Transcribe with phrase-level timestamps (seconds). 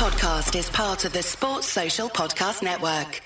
[0.00, 3.20] podcast is part of the Sports Social Podcast Network.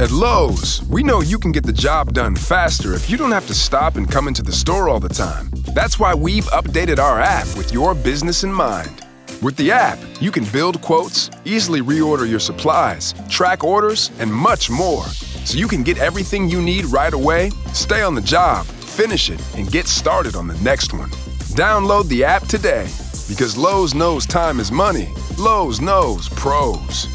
[0.00, 3.48] At Lowe's, we know you can get the job done faster if you don't have
[3.48, 5.50] to stop and come into the store all the time.
[5.74, 9.04] That's why we've updated our app with your business in mind.
[9.42, 14.70] With the app, you can build quotes, easily reorder your supplies, track orders, and much
[14.70, 15.02] more.
[15.46, 19.42] So you can get everything you need right away, stay on the job, finish it,
[19.56, 21.10] and get started on the next one.
[21.56, 22.88] Download the app today
[23.28, 25.12] because Lowe's knows time is money.
[25.38, 27.06] Lowe's knows pros.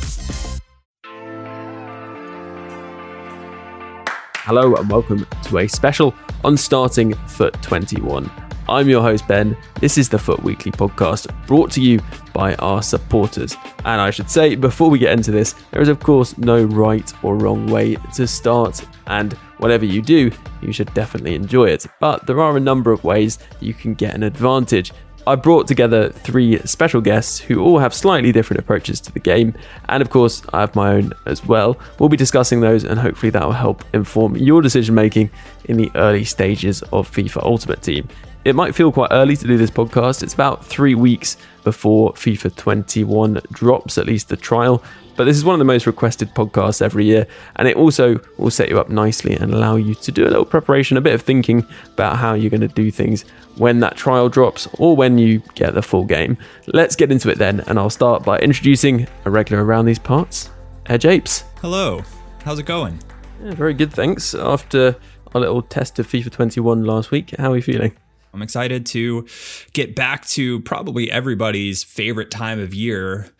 [4.45, 6.13] Hello and welcome to a special
[6.43, 8.29] on starting FUT 21.
[8.69, 9.57] I'm your host, Ben.
[9.81, 11.99] This is the FUT Weekly podcast brought to you
[12.33, 13.57] by our supporters.
[13.83, 17.11] And I should say, before we get into this, there is, of course, no right
[17.23, 18.85] or wrong way to start.
[19.07, 21.87] And whatever you do, you should definitely enjoy it.
[21.99, 24.93] But there are a number of ways you can get an advantage.
[25.25, 29.53] I brought together three special guests who all have slightly different approaches to the game,
[29.87, 31.79] and of course, I have my own as well.
[31.97, 35.29] We'll be discussing those, and hopefully, that will help inform your decision making
[35.65, 38.09] in the early stages of FIFA Ultimate Team.
[38.45, 42.53] It might feel quite early to do this podcast, it's about three weeks before FIFA
[42.53, 44.83] 21 drops, at least the trial,
[45.15, 48.51] but this is one of the most requested podcasts every year, and it also will
[48.51, 51.21] set you up nicely and allow you to do a little preparation, a bit of
[51.21, 53.21] thinking about how you're going to do things
[53.55, 56.37] when that trial drops or when you get the full game.
[56.67, 60.49] Let's get into it then, and I'll start by introducing a regular around these parts,
[60.87, 61.45] AirJapes.
[61.61, 62.03] Hello,
[62.43, 62.99] how's it going?
[63.41, 64.35] Yeah, very good, thanks.
[64.35, 64.97] After
[65.33, 67.95] our little test of FIFA 21 last week, how are you feeling?
[68.33, 69.27] I'm excited to
[69.73, 73.31] get back to probably everybody's favorite time of year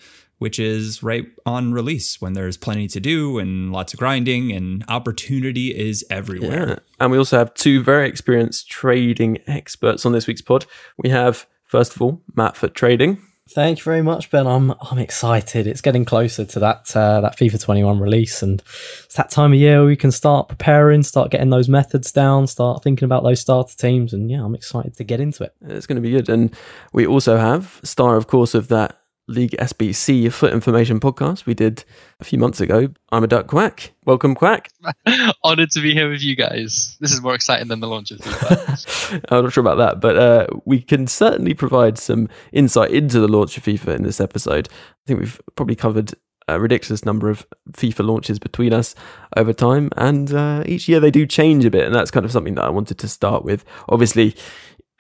[0.44, 4.84] which is right on release when there's plenty to do and lots of grinding and
[4.90, 6.68] opportunity is everywhere.
[6.68, 6.80] Yeah.
[7.00, 10.66] And we also have two very experienced trading experts on this week's pod.
[10.98, 13.22] We have, first of all, Matt for trading.
[13.50, 14.48] Thank you very much, Ben.
[14.48, 15.68] I'm I'm excited.
[15.68, 18.62] It's getting closer to that uh, that FIFA 21 release, and
[19.04, 22.48] it's that time of year where we can start preparing, start getting those methods down,
[22.48, 25.54] start thinking about those starter teams, and yeah, I'm excited to get into it.
[25.62, 26.30] It's going to be good.
[26.30, 26.56] And
[26.94, 31.86] we also have star, of course, of that League SBC FUT Information podcast we did
[32.20, 32.90] a few months ago.
[33.12, 33.94] I'm a duck quack.
[34.06, 34.70] Welcome, quack.
[35.44, 36.98] Honored to be here with you guys.
[37.00, 39.26] This is more exciting than the launch of FIFA.
[39.30, 43.30] I'm not sure about that, but uh, we can certainly provide some insight into the
[43.30, 44.68] launch of FIFA in this episode.
[44.72, 46.14] I think we've probably covered
[46.48, 48.96] a ridiculous number of FIFA launches between us
[49.38, 52.32] over time, and uh, each year they do change a bit, and that's kind of
[52.32, 53.64] something that I wanted to start with.
[53.88, 54.36] Obviously,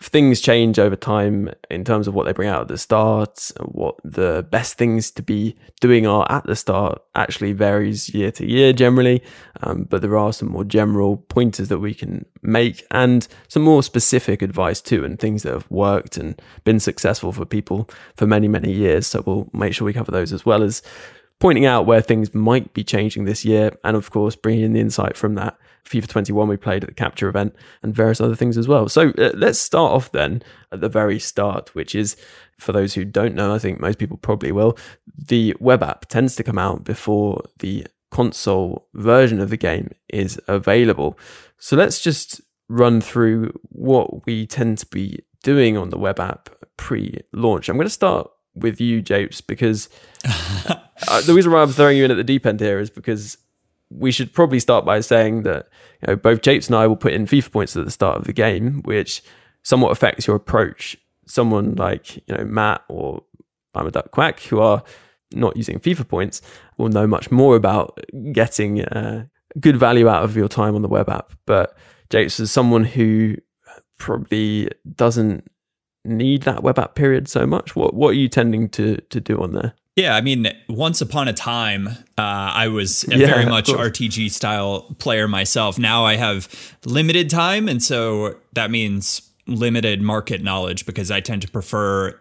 [0.06, 3.96] things change over time in terms of what they bring out at the start, what
[4.04, 8.74] the best things to be doing are at the start actually varies year to year
[8.74, 9.24] generally.
[9.62, 13.84] Um, but there are some more general pointers that we can make and some more
[13.84, 18.48] specific advice too, and things that have worked and been successful for people for many,
[18.48, 19.08] many years.
[19.08, 20.82] So we'll make sure we cover those as well as
[21.40, 23.78] pointing out where things might be changing this year.
[23.84, 26.96] And of course, bringing in the insight from that FIFA 21 we played at the
[26.96, 28.88] capture event and various other things as well.
[28.90, 32.16] So uh, let's start off then at the very start, which is
[32.60, 34.78] for those who don't know, I think most people probably will.
[35.18, 40.40] The web app tends to come out before the console version of the game is
[40.48, 41.18] available.
[41.58, 46.50] So let's just run through what we tend to be doing on the web app
[46.78, 47.70] pre launch.
[47.70, 49.90] I'm going to start with you, Japes, because
[50.26, 53.38] uh, the reason why I'm throwing you in at the deep end here is because
[53.98, 55.68] we should probably start by saying that
[56.02, 58.26] you know, both Japes and I will put in FIFA points at the start of
[58.26, 59.24] the game, which
[59.64, 60.98] somewhat affects your approach.
[61.26, 63.24] Someone like you know Matt or
[63.74, 64.84] I'm a duck quack who are
[65.32, 66.42] not using FIFA points
[66.78, 68.00] will know much more about
[68.32, 69.26] getting uh,
[69.60, 71.34] good value out of your time on the web app.
[71.46, 71.76] But
[72.10, 73.36] Japes is someone who
[73.98, 75.50] probably doesn't
[76.06, 77.76] need that web app period so much.
[77.76, 79.74] What what are you tending to to do on there?
[79.96, 84.32] Yeah, I mean, once upon a time, uh, I was a yeah, very much RTG
[84.32, 85.78] style player myself.
[85.78, 86.50] Now I have
[86.84, 92.20] limited time, and so that means limited market knowledge because I tend to prefer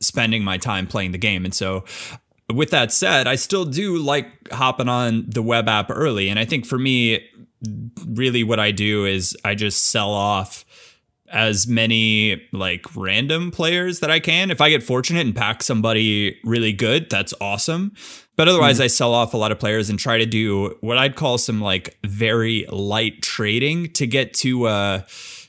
[0.00, 1.44] spending my time playing the game.
[1.44, 1.84] And so,
[2.52, 6.28] with that said, I still do like hopping on the web app early.
[6.28, 7.24] And I think for me,
[8.06, 10.64] really what I do is I just sell off
[11.32, 14.50] as many like random players that I can.
[14.50, 17.94] If I get fortunate and pack somebody really good, that's awesome.
[18.36, 18.84] But otherwise, mm.
[18.84, 21.60] I sell off a lot of players and try to do what I'd call some
[21.60, 25.02] like very light trading to get to uh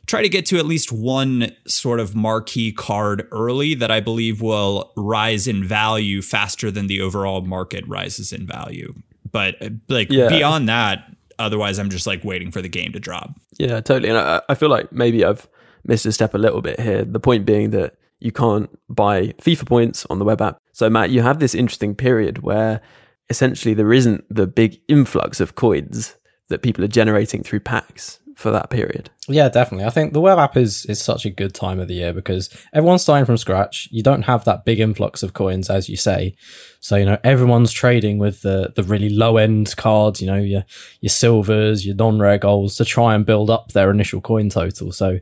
[0.06, 4.41] try to get to at least one sort of marquee card early that I believe
[4.41, 8.94] will rise in value faster than the overall market rises in value.
[9.31, 10.27] But uh, like yeah.
[10.27, 11.06] beyond that,
[11.39, 13.31] otherwise I'm just like waiting for the game to drop.
[13.57, 14.09] Yeah, totally.
[14.09, 15.47] And I, I feel like maybe I've
[15.85, 17.03] missed a step a little bit here.
[17.03, 20.57] The point being that you can't buy FIFA points on the web app.
[20.71, 22.81] So, Matt, you have this interesting period where
[23.30, 26.15] essentially there isn't the big influx of coins
[26.50, 29.09] that people are generating through packs for that period.
[29.27, 29.85] Yeah, definitely.
[29.85, 32.50] I think the web app is is such a good time of the year because
[32.74, 33.88] everyone's starting from scratch.
[33.91, 36.36] You don't have that big influx of coins, as you say.
[36.79, 40.21] So you know everyone's trading with the the really low end cards.
[40.21, 40.65] You know your
[41.01, 44.91] your silvers, your non rare golds to try and build up their initial coin total.
[44.91, 45.19] So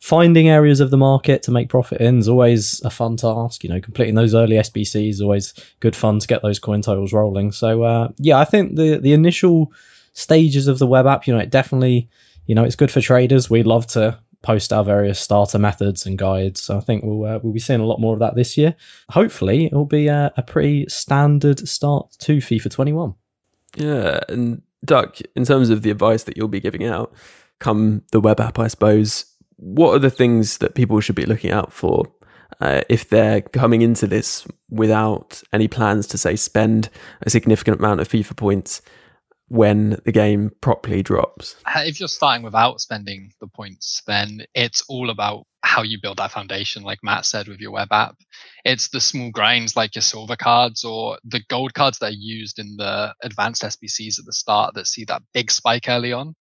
[0.00, 3.62] finding areas of the market to make profit in is always a fun task.
[3.62, 7.12] You know, completing those early SBCs is always good fun to get those coin totals
[7.12, 7.52] rolling.
[7.52, 9.72] So uh, yeah, I think the the initial
[10.12, 12.08] stages of the web app, you know, it definitely
[12.46, 13.48] you know, it's good for traders.
[13.48, 16.62] We'd love to post our various starter methods and guides.
[16.62, 18.74] So I think we'll uh, we'll be seeing a lot more of that this year.
[19.10, 23.14] Hopefully, it'll be a, a pretty standard start to FIFA 21.
[23.76, 27.14] Yeah, and Duck, in terms of the advice that you'll be giving out,
[27.60, 29.26] come the web app, I suppose.
[29.60, 32.06] What are the things that people should be looking out for
[32.60, 36.88] uh, if they're coming into this without any plans to say spend
[37.22, 38.82] a significant amount of FIFA points?
[39.50, 41.56] when the game properly drops.
[41.74, 46.30] If you're starting without spending the points, then it's all about how you build that
[46.30, 48.14] foundation, like Matt said with your web app.
[48.64, 52.60] It's the small grinds like your silver cards or the gold cards that are used
[52.60, 56.36] in the advanced SBCs at the start that see that big spike early on.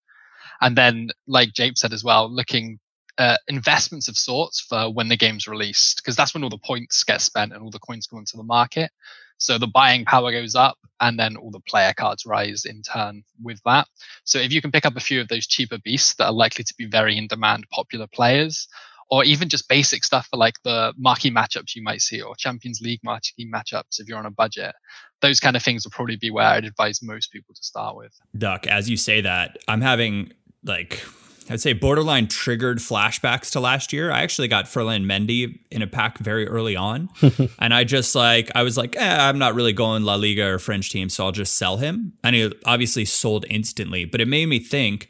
[0.61, 2.77] And then, like Jape said as well, looking
[3.19, 7.03] uh, investments of sorts for when the game's released, because that's when all the points
[7.03, 8.89] get spent and all the coins go into the market.
[9.37, 13.23] So the buying power goes up and then all the player cards rise in turn
[13.41, 13.87] with that.
[14.23, 16.63] So if you can pick up a few of those cheaper beasts that are likely
[16.63, 18.67] to be very in demand popular players,
[19.09, 22.79] or even just basic stuff for like the marquee matchups you might see or Champions
[22.79, 24.75] League marquee matchups if you're on a budget.
[25.21, 28.13] Those kind of things will probably be where I'd advise most people to start with.
[28.37, 30.31] Duck, as you say that, I'm having
[30.63, 31.03] like
[31.49, 34.11] I'd say borderline triggered flashbacks to last year.
[34.11, 37.09] I actually got Ferland Mendy in a pack very early on.
[37.59, 40.59] and I just like, I was like, eh, I'm not really going La Liga or
[40.59, 42.13] French team, so I'll just sell him.
[42.23, 44.05] And he obviously sold instantly.
[44.05, 45.09] But it made me think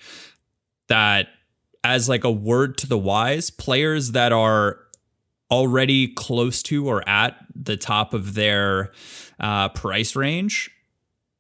[0.87, 1.27] that
[1.83, 4.79] as like a word to the wise, players that are
[5.51, 8.91] already close to or at the top of their
[9.41, 10.71] uh, price range,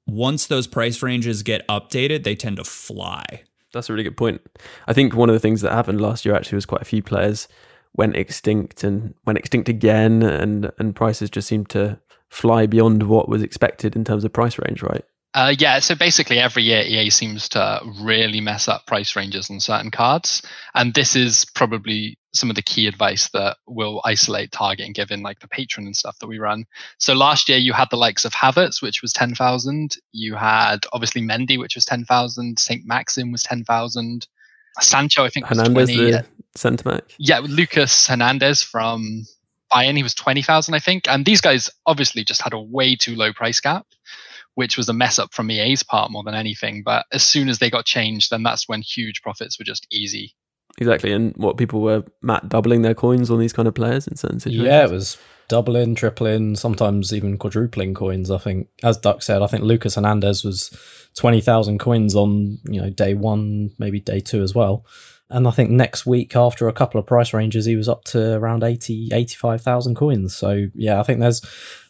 [0.07, 3.43] once those price ranges get updated, they tend to fly.
[3.73, 4.41] That's a really good point.
[4.87, 7.03] I think one of the things that happened last year actually was quite a few
[7.03, 7.47] players
[7.95, 11.99] went extinct and went extinct again, and and prices just seemed to
[12.29, 15.03] fly beyond what was expected in terms of price range, right?
[15.33, 19.59] Uh, yeah, so basically every year EA seems to really mess up price ranges on
[19.59, 20.41] certain cards,
[20.73, 25.11] and this is probably some of the key advice that will isolate target and give
[25.11, 26.65] in like the Patreon and stuff that we run.
[26.97, 29.97] So last year you had the likes of Havertz, which was ten thousand.
[30.11, 32.59] You had obviously Mendy, which was ten thousand.
[32.59, 34.27] Saint Maxim was ten thousand.
[34.79, 36.11] Sancho, I think, Hernandez, was twenty.
[36.11, 37.03] the centre back.
[37.17, 39.25] Yeah, Lucas Hernandez from
[39.71, 41.07] Bayern, he was twenty thousand, I think.
[41.07, 43.85] And these guys obviously just had a way too low price cap
[44.55, 46.83] which was a mess up from EA's part more than anything.
[46.83, 50.35] But as soon as they got changed, then that's when huge profits were just easy.
[50.79, 51.11] Exactly.
[51.11, 54.39] And what people were, Matt, doubling their coins on these kind of players in certain
[54.39, 54.65] situations?
[54.65, 55.17] Yeah, it was
[55.49, 58.31] doubling, tripling, sometimes even quadrupling coins.
[58.31, 60.71] I think, as Duck said, I think Lucas Hernandez was
[61.17, 64.85] 20,000 coins on, you know, day one, maybe day two as well.
[65.29, 68.35] And I think next week, after a couple of price ranges, he was up to
[68.35, 70.35] around 80, 85,000 coins.
[70.35, 71.41] So, yeah, I think there's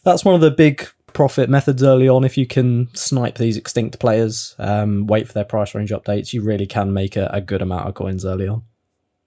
[0.04, 2.24] that's one of the big profit methods early on.
[2.24, 6.42] If you can snipe these extinct players, um, wait for their price range updates, you
[6.42, 8.62] really can make a, a, good amount of coins early on.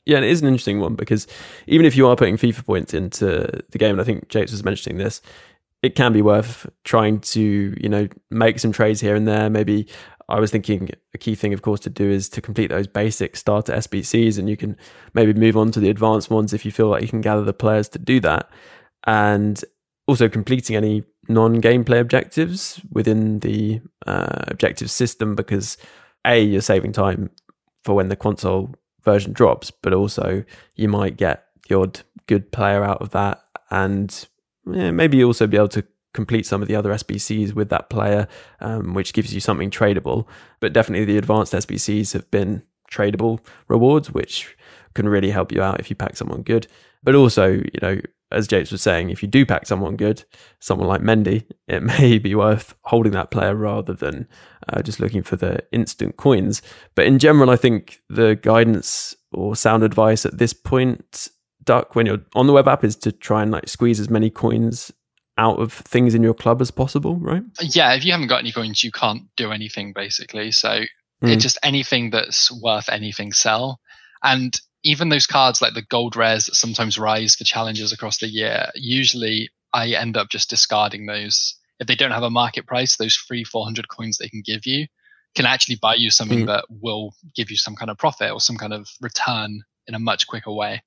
[0.05, 1.27] Yeah, it is an interesting one because
[1.67, 3.25] even if you are putting FIFA points into
[3.69, 5.21] the game, and I think James was mentioning this,
[5.81, 7.41] it can be worth trying to,
[7.79, 9.49] you know, make some trades here and there.
[9.49, 9.87] Maybe
[10.29, 13.35] I was thinking a key thing, of course, to do is to complete those basic
[13.35, 14.77] starter SBCs, and you can
[15.13, 17.53] maybe move on to the advanced ones if you feel like you can gather the
[17.53, 18.49] players to do that.
[19.05, 19.63] And
[20.07, 25.77] also completing any non-gameplay objectives within the uh, objective system because
[26.25, 27.29] a you're saving time
[27.83, 30.43] for when the console version drops, but also
[30.75, 34.27] you might get odd good player out of that, and
[34.65, 38.27] yeah, maybe also be able to complete some of the other SBCs with that player,
[38.59, 40.27] um, which gives you something tradable.
[40.59, 44.55] But definitely the advanced SBCs have been tradable rewards, which
[44.93, 46.67] can really help you out if you pack someone good.
[47.01, 47.99] But also, you know,
[48.33, 50.23] as James was saying, if you do pack someone good,
[50.59, 54.27] someone like Mendy, it may be worth holding that player rather than
[54.69, 56.61] uh, just looking for the instant coins.
[56.95, 61.29] But in general, I think the guidance or sound advice at this point,
[61.63, 64.29] Duck, when you're on the web app, is to try and like squeeze as many
[64.29, 64.91] coins
[65.37, 67.43] out of things in your club as possible, right?
[67.61, 70.51] Yeah, if you haven't got any coins, you can't do anything basically.
[70.51, 70.87] So mm.
[71.21, 73.79] it's just anything that's worth anything sell.
[74.21, 78.27] And even those cards like the gold rares that sometimes rise for challenges across the
[78.27, 81.55] year, usually I end up just discarding those.
[81.79, 84.87] If they don't have a market price, those free 400 coins they can give you
[85.35, 86.47] can actually buy you something mm.
[86.47, 89.99] that will give you some kind of profit or some kind of return in a
[89.99, 90.83] much quicker way.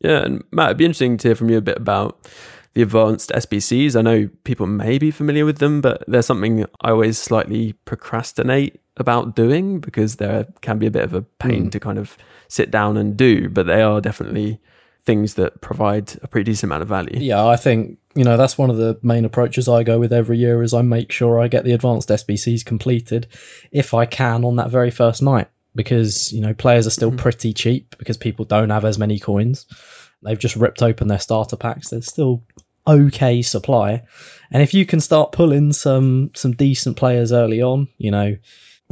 [0.00, 2.28] Yeah, and Matt, it'd be interesting to hear from you a bit about
[2.74, 3.96] the advanced SBCs.
[3.96, 8.80] I know people may be familiar with them, but they're something I always slightly procrastinate
[8.96, 11.72] about doing because there can be a bit of a pain mm.
[11.72, 12.16] to kind of
[12.48, 14.60] sit down and do, but they are definitely
[15.04, 17.18] things that provide a pretty decent amount of value.
[17.18, 20.38] Yeah, I think you know that's one of the main approaches I go with every
[20.38, 23.26] year is I make sure I get the advanced SBCs completed
[23.70, 27.18] if I can on that very first night because you know players are still mm-hmm.
[27.18, 29.66] pretty cheap because people don't have as many coins.
[30.22, 31.90] They've just ripped open their starter packs.
[31.90, 32.42] There's still
[32.86, 34.02] okay supply,
[34.50, 38.36] and if you can start pulling some some decent players early on, you know,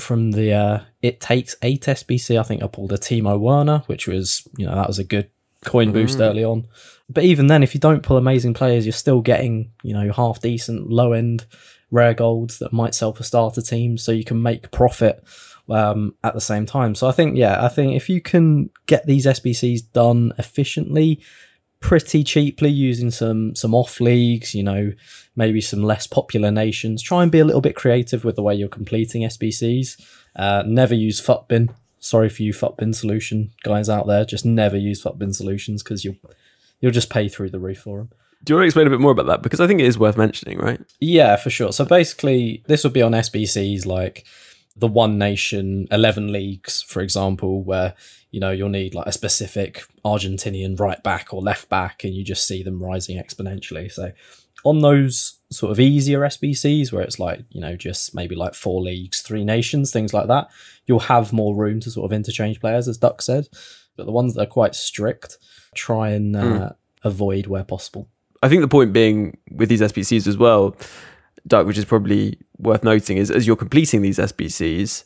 [0.00, 2.38] from the uh, it takes eight SBC.
[2.38, 5.30] I think I pulled a Timo Werner, which was you know that was a good
[5.64, 6.22] coin boost mm.
[6.22, 6.66] early on.
[7.08, 10.40] But even then, if you don't pull amazing players, you're still getting you know half
[10.40, 11.46] decent low end
[11.90, 15.22] rare golds that might sell for starter teams, so you can make profit
[15.68, 16.94] um, at the same time.
[16.94, 21.20] So I think yeah, I think if you can get these SBCs done efficiently,
[21.82, 24.92] pretty cheaply using some some off leagues, you know,
[25.36, 27.02] maybe some less popular nations.
[27.02, 30.00] Try and be a little bit creative with the way you're completing SBCs.
[30.34, 31.68] Uh, never use FUTBIN
[32.02, 34.24] sorry for you FUTBIN solution guys out there.
[34.24, 36.16] Just never use FUTBIN solutions because you'll
[36.80, 38.10] you'll just pay through the roof for them.
[38.44, 39.42] Do you want to explain a bit more about that?
[39.42, 40.80] Because I think it is worth mentioning, right?
[40.98, 41.72] Yeah, for sure.
[41.72, 44.26] So basically, this would be on SBCs like
[44.76, 47.94] the One Nation 11 leagues, for example, where
[48.30, 52.24] you know you'll need like a specific Argentinian right back or left back, and you
[52.24, 53.90] just see them rising exponentially.
[53.92, 54.12] So
[54.64, 58.80] on those sort of easier SBCs where it's like, you know, just maybe like four
[58.80, 60.48] leagues, three nations, things like that,
[60.86, 63.48] you'll have more room to sort of interchange players, as Duck said.
[63.96, 65.38] But the ones that are quite strict,
[65.74, 66.74] try and uh, mm.
[67.04, 68.08] avoid where possible.
[68.42, 70.76] I think the point being with these SBCs as well,
[71.46, 75.04] Duck, which is probably worth noting, is as you're completing these SBCs,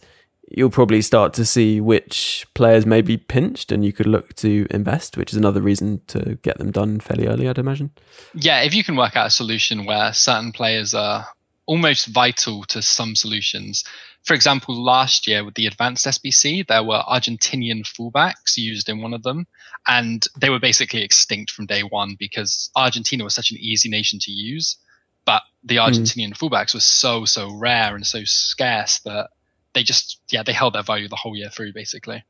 [0.49, 4.67] you'll probably start to see which players may be pinched and you could look to
[4.71, 7.91] invest, which is another reason to get them done fairly early, I'd imagine.
[8.35, 11.27] Yeah, if you can work out a solution where certain players are
[11.67, 13.85] almost vital to some solutions.
[14.25, 19.15] For example, last year with the advanced SBC, there were Argentinian fullbacks used in one
[19.15, 19.47] of them,
[19.87, 24.19] and they were basically extinct from day one because Argentina was such an easy nation
[24.21, 24.77] to use.
[25.27, 25.83] But the hmm.
[25.83, 26.39] Argentinian mm.
[26.39, 29.29] fullbacks were so, so rare and so scarce that
[29.77, 32.25] they just yeah they held their value the whole year through basically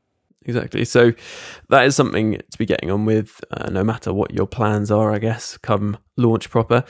[0.45, 1.13] exactly so
[1.71, 5.13] that is something to be getting on with uh, no matter what your plans are
[5.13, 6.85] i guess come launch proper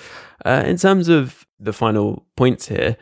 [0.47, 2.97] uh, in terms of the final points here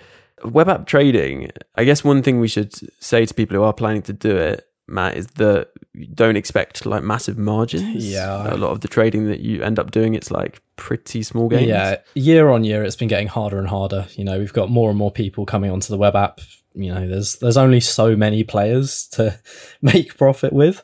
[0.44, 4.02] web app trading i guess one thing we should say to people who are planning
[4.02, 8.10] to do it Matt, is that you don't expect like massive margins.
[8.10, 8.52] Yeah.
[8.52, 11.68] A lot of the trading that you end up doing, it's like pretty small gains.
[11.68, 11.96] Yeah.
[12.14, 14.06] Year on year, it's been getting harder and harder.
[14.16, 16.40] You know, we've got more and more people coming onto the web app
[16.74, 19.38] you know there's there's only so many players to
[19.82, 20.82] make profit with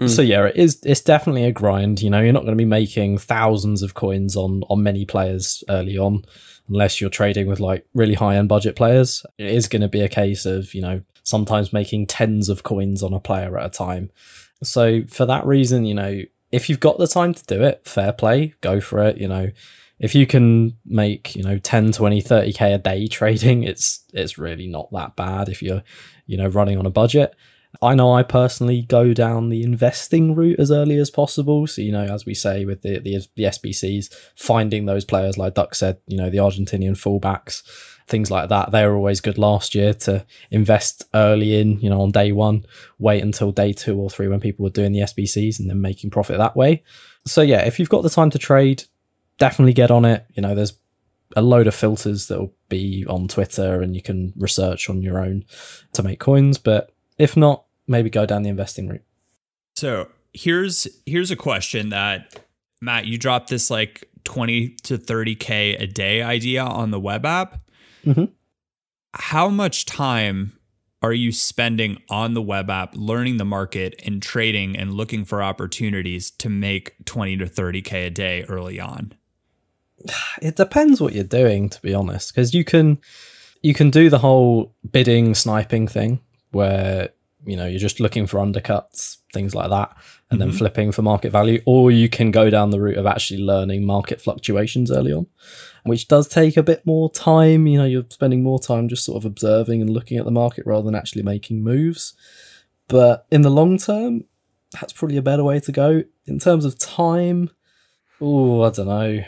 [0.00, 0.08] mm.
[0.08, 2.64] so yeah it is it's definitely a grind you know you're not going to be
[2.64, 6.24] making thousands of coins on on many players early on
[6.68, 10.00] unless you're trading with like really high end budget players it is going to be
[10.00, 13.70] a case of you know sometimes making tens of coins on a player at a
[13.70, 14.10] time.
[14.62, 18.12] So for that reason you know if you've got the time to do it fair
[18.12, 19.50] play go for it you know.
[19.98, 24.66] If you can make you know 10 20 30k a day trading it's it's really
[24.66, 25.82] not that bad if you're
[26.26, 27.34] you know running on a budget
[27.82, 31.92] i know i personally go down the investing route as early as possible so you
[31.92, 35.98] know as we say with the the, the sbcs finding those players like duck said
[36.06, 37.62] you know the argentinian fullbacks
[38.06, 42.00] things like that they were always good last year to invest early in you know
[42.00, 42.64] on day one
[42.98, 46.10] wait until day two or three when people were doing the sbcs and then making
[46.10, 46.82] profit that way
[47.26, 48.84] so yeah if you've got the time to trade
[49.38, 50.26] definitely get on it.
[50.34, 50.74] You know, there's
[51.36, 55.18] a load of filters that will be on Twitter and you can research on your
[55.18, 55.44] own
[55.92, 56.58] to make coins.
[56.58, 59.04] But if not, maybe go down the investing route.
[59.74, 62.40] So here's here's a question that
[62.80, 67.60] Matt, you dropped this like 20 to 30k a day idea on the web app.
[68.04, 68.26] Mm-hmm.
[69.14, 70.58] How much time
[71.02, 75.42] are you spending on the web app learning the market and trading and looking for
[75.42, 79.12] opportunities to make 20 to 30k a day early on?
[80.42, 82.98] it depends what you're doing to be honest because you can
[83.62, 87.08] you can do the whole bidding sniping thing where
[87.46, 89.94] you know you're just looking for undercuts things like that
[90.30, 90.48] and mm-hmm.
[90.48, 93.84] then flipping for market value or you can go down the route of actually learning
[93.84, 95.26] market fluctuations early on
[95.84, 99.16] which does take a bit more time you know you're spending more time just sort
[99.16, 102.14] of observing and looking at the market rather than actually making moves
[102.88, 104.24] but in the long term
[104.72, 106.02] that's probably a better way to go.
[106.26, 107.50] In terms of time,
[108.20, 109.22] oh, I don't know.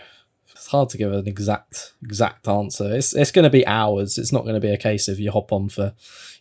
[0.50, 2.94] It's hard to give an exact exact answer.
[2.94, 4.18] It's it's going to be hours.
[4.18, 5.94] It's not going to be a case of you hop on for,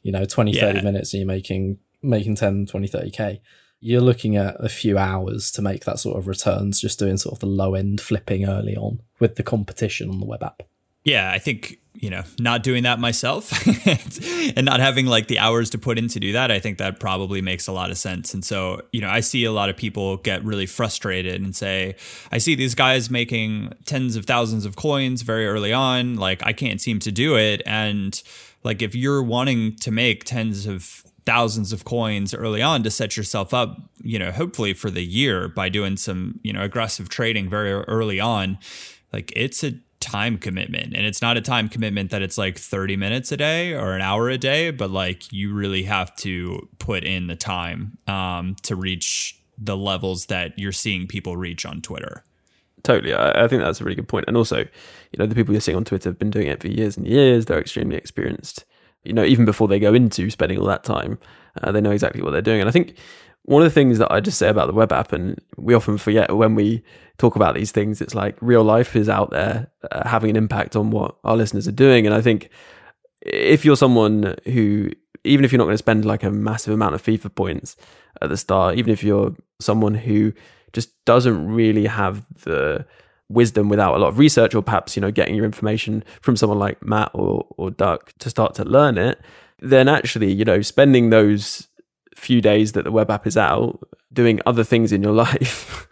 [0.07, 0.61] you know, 20, yeah.
[0.61, 3.41] 30 minutes and you're making making 10, 20, 30k.
[3.81, 7.33] You're looking at a few hours to make that sort of returns, just doing sort
[7.33, 10.63] of the low end flipping early on with the competition on the web app.
[11.03, 13.51] Yeah, I think you know, not doing that myself
[14.55, 16.99] and not having like the hours to put in to do that, I think that
[16.99, 18.33] probably makes a lot of sense.
[18.33, 21.95] And so, you know, I see a lot of people get really frustrated and say,
[22.31, 26.17] I see these guys making tens of thousands of coins very early on.
[26.17, 27.63] Like, I can't seem to do it.
[27.65, 28.21] And
[28.63, 33.17] like, if you're wanting to make tens of thousands of coins early on to set
[33.17, 37.49] yourself up, you know, hopefully for the year by doing some, you know, aggressive trading
[37.49, 38.57] very early on,
[39.11, 40.95] like, it's a time commitment.
[40.95, 44.01] And it's not a time commitment that it's like 30 minutes a day or an
[44.01, 48.75] hour a day but like you really have to put in the time um, to
[48.75, 52.23] reach the levels that you're seeing people reach on twitter
[52.87, 54.25] totally I, I, think that's a really good point.
[54.27, 56.67] and also you know the people you're seeing on twitter have been doing it for
[56.67, 58.65] years and years they're extremely experienced
[59.03, 61.19] you know even before they go into spending all that time
[61.61, 62.95] uh, they know exactly what they're doing and i think
[63.47, 65.97] one of the things that I just say about the web app, and we often
[65.97, 66.83] forget when we
[67.17, 70.75] talk about these things, it's like real life is out there uh, having an impact
[70.75, 72.05] on what our listeners are doing.
[72.05, 72.49] And I think
[73.21, 74.91] if you're someone who,
[75.23, 77.77] even if you're not going to spend like a massive amount of FIFA points
[78.21, 80.33] at the start, even if you're someone who
[80.73, 82.85] just doesn't really have the
[83.29, 86.59] wisdom without a lot of research, or perhaps you know getting your information from someone
[86.59, 89.19] like Matt or or Duck to start to learn it,
[89.59, 91.67] then actually you know spending those
[92.15, 93.79] few days that the web app is out
[94.11, 95.87] doing other things in your life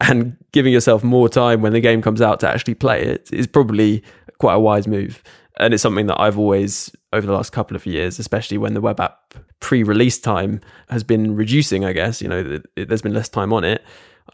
[0.00, 3.46] and giving yourself more time when the game comes out to actually play it is
[3.46, 4.02] probably
[4.38, 5.22] quite a wise move.
[5.60, 8.80] And it's something that I've always over the last couple of years especially when the
[8.80, 13.52] web app pre-release time has been reducing I guess you know there's been less time
[13.52, 13.82] on it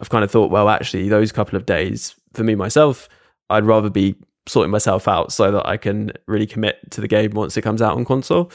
[0.00, 3.08] I've kind of thought well actually those couple of days for me myself
[3.50, 4.14] I'd rather be
[4.46, 7.80] sorting myself out so that I can really commit to the game once it comes
[7.80, 8.50] out on console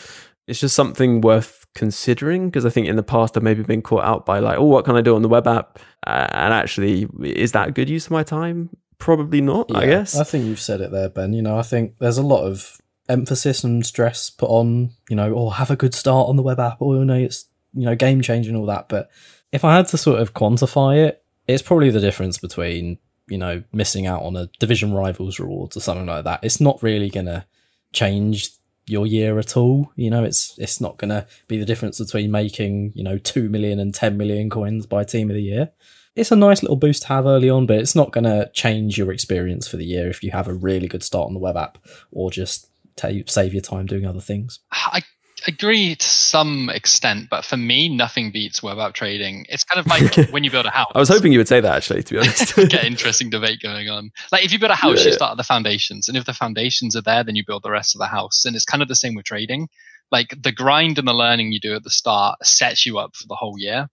[0.49, 4.03] it's just something worth considering because I think in the past I've maybe been caught
[4.03, 5.79] out by like, oh, what can I do on the web app?
[6.05, 8.69] Uh, and actually, is that a good use of my time?
[8.97, 10.15] Probably not, yeah, I guess.
[10.17, 11.33] I think you've said it there, Ben.
[11.33, 15.33] You know, I think there's a lot of emphasis and stress put on, you know,
[15.35, 17.95] oh, have a good start on the web app, or, you know, it's, you know,
[17.95, 18.89] game changing, all that.
[18.89, 19.09] But
[19.51, 23.63] if I had to sort of quantify it, it's probably the difference between, you know,
[23.73, 26.41] missing out on a division rivals rewards or something like that.
[26.43, 27.43] It's not really to
[27.91, 28.51] change
[28.85, 29.91] your year at all.
[29.95, 33.79] You know, it's it's not to be the difference between making you know two million
[33.79, 35.71] and ten million coins by team of the year.
[36.15, 39.11] It's a nice little boost to have early on, but it's not to change your
[39.11, 41.79] experience for the year if you have a really good start on the web app
[42.11, 44.59] or just t- save your time doing other things.
[44.71, 45.01] I
[45.49, 49.45] agree to some extent, but for me, nothing beats web app trading.
[49.49, 50.91] It's kind of like when you build a house.
[50.95, 52.55] I was hoping you would say that actually, to be honest.
[52.69, 54.11] Get interesting debate going on.
[54.31, 56.33] Like if you build a house, yeah, you start at the foundations, and if the
[56.33, 58.45] foundations are there, then you build the rest of the house.
[58.45, 59.67] And it's kind of the same with trading.
[60.11, 63.27] Like the grind and the learning you do at the start sets you up for
[63.27, 63.87] the whole year.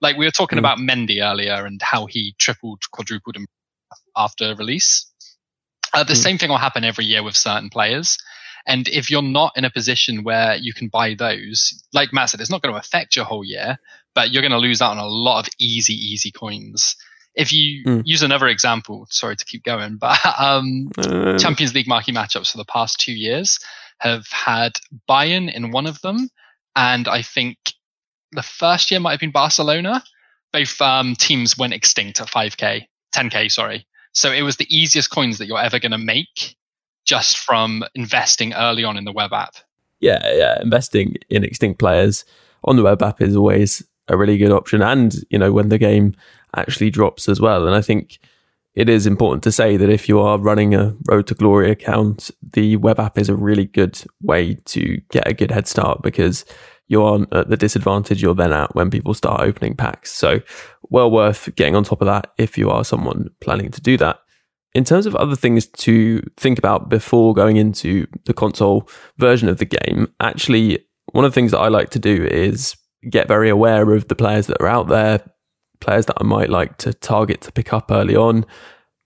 [0.00, 0.60] Like we were talking mm.
[0.60, 3.36] about Mendy earlier and how he tripled, quadrupled
[4.16, 5.06] after release.
[5.92, 6.22] Uh, the mm.
[6.22, 8.18] same thing will happen every year with certain players.
[8.66, 12.40] And if you're not in a position where you can buy those, like Matt said,
[12.40, 13.78] it's not going to affect your whole year,
[14.14, 16.96] but you're going to lose out on a lot of easy, easy coins.
[17.34, 18.02] If you mm.
[18.04, 21.38] use another example, sorry to keep going, but um, uh.
[21.38, 23.58] Champions League marquee matchups for the past two years
[23.98, 24.72] have had
[25.08, 26.28] Bayern in one of them,
[26.74, 27.56] and I think
[28.32, 30.02] the first year might have been Barcelona.
[30.52, 33.86] Both um, teams went extinct at 5k, 10k, sorry.
[34.12, 36.56] So it was the easiest coins that you're ever going to make
[37.04, 39.54] just from investing early on in the web app.
[40.00, 42.24] Yeah, yeah, investing in extinct players
[42.64, 45.78] on the web app is always a really good option and, you know, when the
[45.78, 46.14] game
[46.56, 47.66] actually drops as well.
[47.66, 48.18] And I think
[48.74, 52.30] it is important to say that if you are running a Road to Glory account,
[52.52, 56.44] the web app is a really good way to get a good head start because
[56.86, 60.12] you're on at the disadvantage you're then at when people start opening packs.
[60.12, 60.40] So,
[60.88, 64.20] well worth getting on top of that if you are someone planning to do that.
[64.72, 69.58] In terms of other things to think about before going into the console version of
[69.58, 72.76] the game, actually, one of the things that I like to do is
[73.08, 75.20] get very aware of the players that are out there,
[75.80, 78.46] players that I might like to target to pick up early on,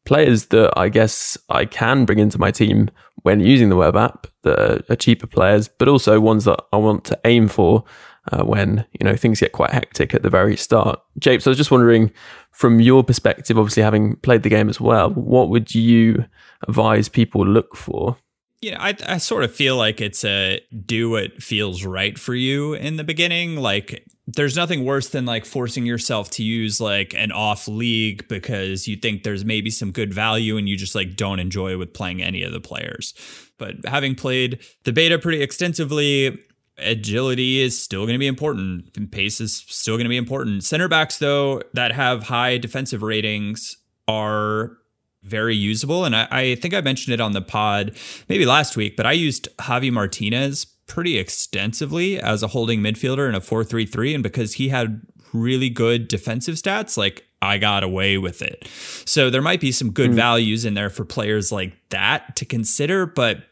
[0.05, 2.91] players that I guess I can bring into my team
[3.23, 7.05] when using the web app that are cheaper players, but also ones that I want
[7.07, 7.85] to aim for
[8.33, 11.01] uh, when you know things get quite hectic at the very start.
[11.19, 12.13] Japes, I was just wondering,
[12.53, 16.25] from your perspective, obviously having played the game as well, what would you
[16.67, 18.17] advise people look for?
[18.63, 22.73] Yeah, I, I sort of feel like it's a do what feels right for you
[22.73, 23.57] in the beginning.
[23.57, 28.89] Like there's nothing worse than like forcing yourself to use like an off league because
[28.89, 32.23] you think there's maybe some good value and you just like don't enjoy with playing
[32.23, 33.13] any of the players.
[33.59, 36.39] But having played the beta pretty extensively,
[36.79, 38.91] agility is still going to be important.
[38.97, 40.65] And pace is still going to be important.
[40.65, 43.77] Center backs, though, that have high defensive ratings
[44.09, 44.77] are
[45.23, 46.05] very usable.
[46.05, 47.97] And I, I, think I mentioned it on the pod
[48.29, 53.35] maybe last week, but I used Javi Martinez pretty extensively as a holding midfielder in
[53.35, 54.15] a 4 3 3.
[54.15, 55.01] And because he had
[55.33, 58.69] really good defensive stats, like I got away with it.
[59.05, 60.15] So there might be some good mm.
[60.15, 63.07] values in there for players like that to consider.
[63.07, 63.45] But,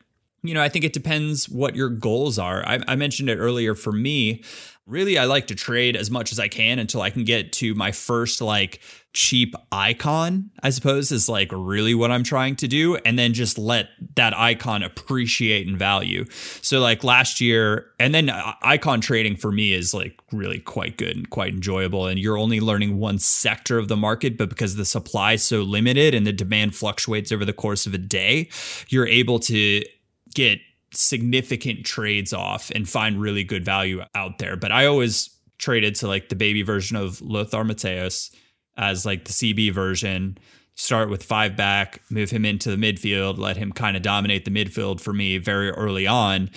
[0.42, 2.66] you know, I think it depends what your goals are.
[2.66, 4.42] I, I mentioned it earlier for me.
[4.86, 7.74] Really, I like to trade as much as I can until I can get to
[7.74, 8.80] my first like
[9.12, 12.96] cheap icon, I suppose, is like really what I'm trying to do.
[13.04, 16.24] And then just let that icon appreciate in value.
[16.62, 20.96] So, like last year, and then uh, icon trading for me is like really quite
[20.96, 22.06] good and quite enjoyable.
[22.08, 25.62] And you're only learning one sector of the market, but because the supply is so
[25.62, 28.48] limited and the demand fluctuates over the course of a day,
[28.88, 29.84] you're able to
[30.34, 30.60] get
[30.92, 34.56] significant trades off and find really good value out there.
[34.56, 38.34] But I always traded to like the baby version of Lothar Matthäus
[38.76, 40.38] as like the CB version.
[40.74, 44.50] Start with five back, move him into the midfield, let him kind of dominate the
[44.50, 46.50] midfield for me very early on.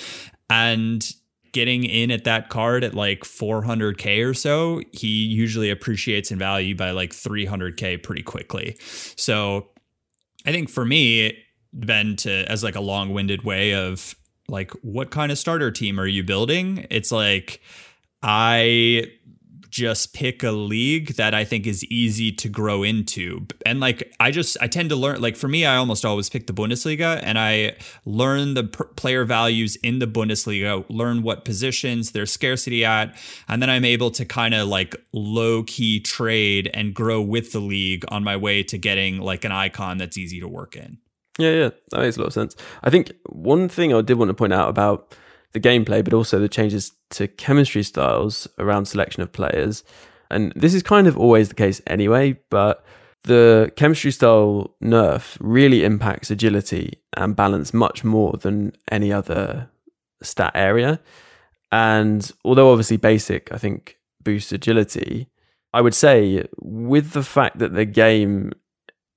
[0.49, 1.05] And
[1.51, 6.75] getting in at that card at like 400k or so, he usually appreciates in value
[6.75, 8.77] by like 300k pretty quickly.
[9.15, 9.69] So
[10.45, 11.37] I think for me,
[11.75, 14.15] Ben, to as like a long-winded way of
[14.47, 16.87] like what kind of starter team are you building?
[16.89, 17.61] It's like
[18.23, 19.11] I
[19.75, 23.45] just pick a league that I think is easy to grow into.
[23.65, 26.47] And like I just I tend to learn like for me I almost always pick
[26.47, 32.31] the Bundesliga and I learn the player values in the Bundesliga, learn what positions there's
[32.31, 33.17] scarcity at,
[33.49, 37.59] and then I'm able to kind of like low key trade and grow with the
[37.59, 40.99] league on my way to getting like an icon that's easy to work in.
[41.37, 42.55] Yeah, yeah, that makes a lot of sense.
[42.83, 45.15] I think one thing I did want to point out about
[45.51, 49.83] the gameplay, but also the changes to chemistry styles around selection of players.
[50.29, 52.85] And this is kind of always the case anyway, but
[53.23, 59.69] the chemistry style nerf really impacts agility and balance much more than any other
[60.21, 60.99] stat area.
[61.71, 65.27] And although obviously basic, I think, boosts agility,
[65.73, 68.53] I would say with the fact that the game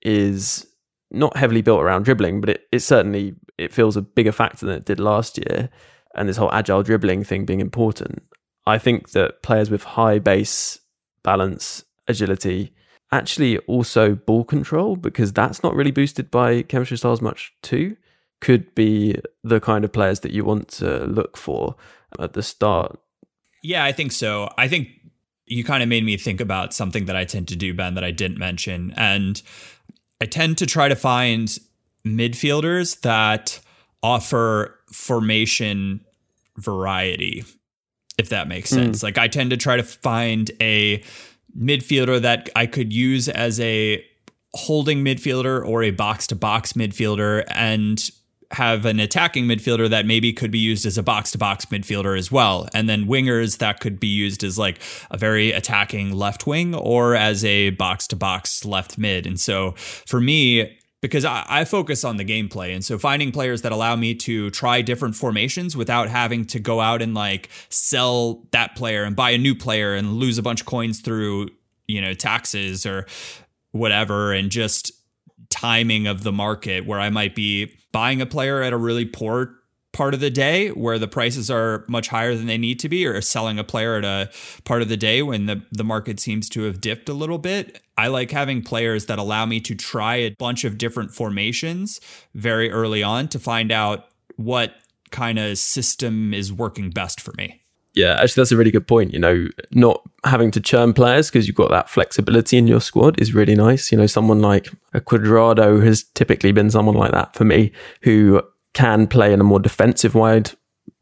[0.03, 0.68] is
[1.11, 4.77] not heavily built around dribbling, but it, it certainly it feels a bigger factor than
[4.77, 5.71] it did last year
[6.15, 8.23] and this whole agile dribbling thing being important,
[8.67, 10.81] I think that players with high base
[11.23, 12.73] balance, agility,
[13.13, 17.97] actually also ball control, because that's not really boosted by chemistry styles much too,
[18.41, 21.77] could be the kind of players that you want to look for
[22.19, 22.99] at the start.
[23.63, 24.49] Yeah, I think so.
[24.59, 24.89] I think
[25.47, 28.05] you kind of made me think about something that I tend to do, Ben, that
[28.05, 28.93] I didn't mention.
[28.97, 29.41] And
[30.21, 31.57] I tend to try to find
[32.07, 33.61] midfielders that
[34.03, 36.05] offer formation
[36.57, 37.45] variety,
[38.17, 38.77] if that makes hmm.
[38.77, 39.01] sense.
[39.01, 39.03] Mm.
[39.05, 41.03] Like I tend to try to find a
[41.59, 44.05] midfielder that I could use as a
[44.55, 48.11] holding midfielder or a box to box midfielder and
[48.53, 52.19] have an attacking midfielder that maybe could be used as a box to box midfielder
[52.19, 52.67] as well.
[52.73, 54.81] And then wingers that could be used as like
[55.11, 59.27] a very attacking left wing or as a box to box left mid.
[59.27, 62.75] And so for me, because I, I, focus on the gameplay.
[62.75, 66.81] And so finding players that allow me to try different formations without having to go
[66.81, 70.61] out and like sell that player and buy a new player and lose a bunch
[70.61, 71.51] of coins through,
[71.87, 73.07] you know, taxes or
[73.73, 74.91] whatever and just
[75.51, 79.55] timing of the market where I might be buying a player at a really poor
[79.93, 83.07] part of the day where the prices are much higher than they need to be
[83.07, 84.31] or selling a player at a
[84.65, 87.81] part of the day when the, the market seems to have dipped a little bit.
[87.97, 92.01] I like having players that allow me to try a bunch of different formations
[92.35, 94.75] very early on to find out what
[95.11, 97.63] kind of system is working best for me.
[97.99, 99.13] Yeah, actually, that's a really good point.
[99.13, 103.21] You know, not having to churn players because you've got that flexibility in your squad
[103.21, 103.91] is really nice.
[103.91, 108.41] You know, someone like a Cuadrado has typically been someone like that for me who
[108.73, 110.53] can play in a more defensive wide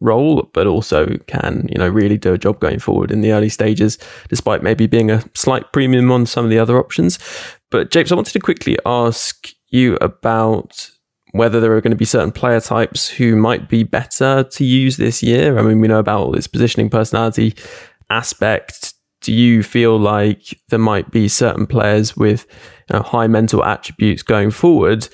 [0.00, 3.50] role, but also can, you know, really do a job going forward in the early
[3.50, 3.98] stages,
[4.30, 7.18] despite maybe being a slight premium on some of the other options.
[7.70, 10.90] But Japes, I wanted to quickly ask you about
[11.32, 14.96] whether there are going to be certain player types who might be better to use
[14.96, 15.58] this year.
[15.58, 17.54] I mean, we know about all this positioning personality
[18.10, 18.94] aspect.
[19.20, 22.46] Do you feel like there might be certain players with
[22.88, 25.08] you know, high mental attributes going forward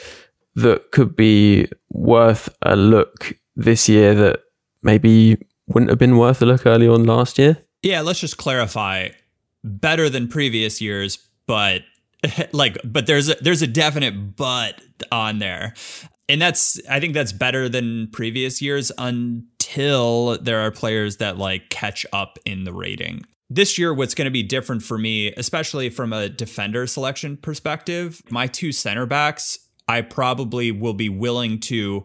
[0.55, 4.41] that could be worth a look this year that
[4.83, 7.59] maybe wouldn't have been worth a look early on last year?
[7.83, 9.09] Yeah, let's just clarify.
[9.65, 11.83] Better than previous years, but
[12.53, 14.81] like but there's a there's a definite but
[15.11, 15.75] on there.
[16.29, 21.69] And that's I think that's better than previous years until there are players that like
[21.69, 25.91] catch up in the rating this year, what's going to be different for me, especially
[25.91, 29.59] from a defender selection perspective, my two center backs,
[29.89, 32.05] I probably will be willing to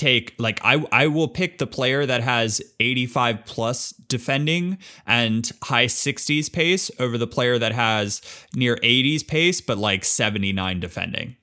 [0.00, 5.86] take like I I will pick the player that has 85 plus defending and high
[5.86, 8.22] 60s pace over the player that has
[8.54, 11.36] near 80s pace but like 79 defending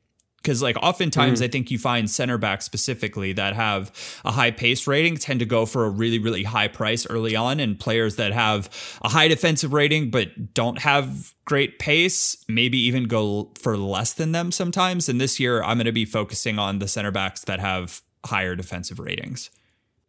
[0.48, 1.44] because like oftentimes mm.
[1.44, 3.92] I think you find center backs specifically that have
[4.24, 7.60] a high pace rating tend to go for a really really high price early on,
[7.60, 8.70] and players that have
[9.04, 14.32] a high defensive rating but don't have great pace maybe even go for less than
[14.32, 15.10] them sometimes.
[15.10, 18.56] And this year I'm going to be focusing on the center backs that have higher
[18.56, 19.50] defensive ratings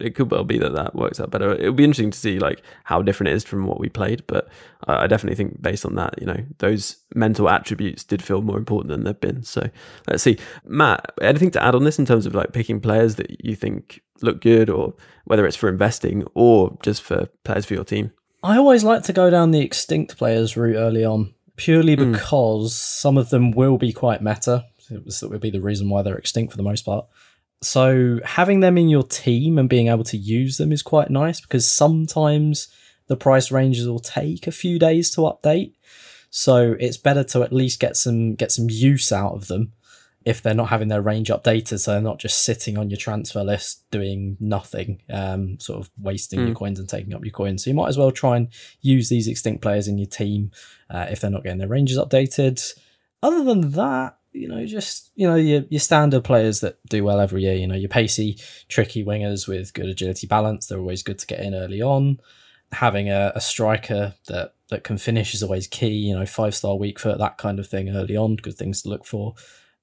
[0.00, 1.52] it could well be that that works out better.
[1.52, 4.48] It'll be interesting to see like how different it is from what we played, but
[4.84, 8.90] I definitely think based on that, you know, those mental attributes did feel more important
[8.90, 9.42] than they've been.
[9.42, 9.68] So
[10.08, 13.44] let's see, Matt, anything to add on this in terms of like picking players that
[13.44, 17.84] you think look good, or whether it's for investing or just for players for your
[17.84, 18.12] team?
[18.42, 22.12] I always like to go down the extinct players route early on, purely hmm.
[22.12, 22.76] because mm.
[22.76, 24.64] some of them will be quite meta.
[24.90, 27.06] That would be the reason why they're extinct for the most part.
[27.60, 31.40] So having them in your team and being able to use them is quite nice
[31.40, 32.68] because sometimes
[33.08, 35.72] the price ranges will take a few days to update.
[36.30, 39.72] So it's better to at least get some get some use out of them
[40.28, 43.42] if they're not having their range updated, so they're not just sitting on your transfer
[43.42, 46.42] list doing nothing, um, sort of wasting mm.
[46.42, 46.58] your hmm.
[46.58, 47.64] coins and taking up your coins.
[47.64, 48.48] So you might as well try and
[48.82, 50.50] use these extinct players in your team
[50.90, 52.62] uh, if they're not getting their ranges updated.
[53.22, 57.20] Other than that, you know, just you know your your standard players that do well
[57.20, 57.54] every year.
[57.54, 60.66] You know, your pacey, tricky wingers with good agility balance.
[60.66, 62.18] They're always good to get in early on.
[62.72, 65.88] Having a, a striker that that can finish is always key.
[65.88, 68.36] You know, five star weak foot, that kind of thing early on.
[68.36, 69.34] Good things to look for.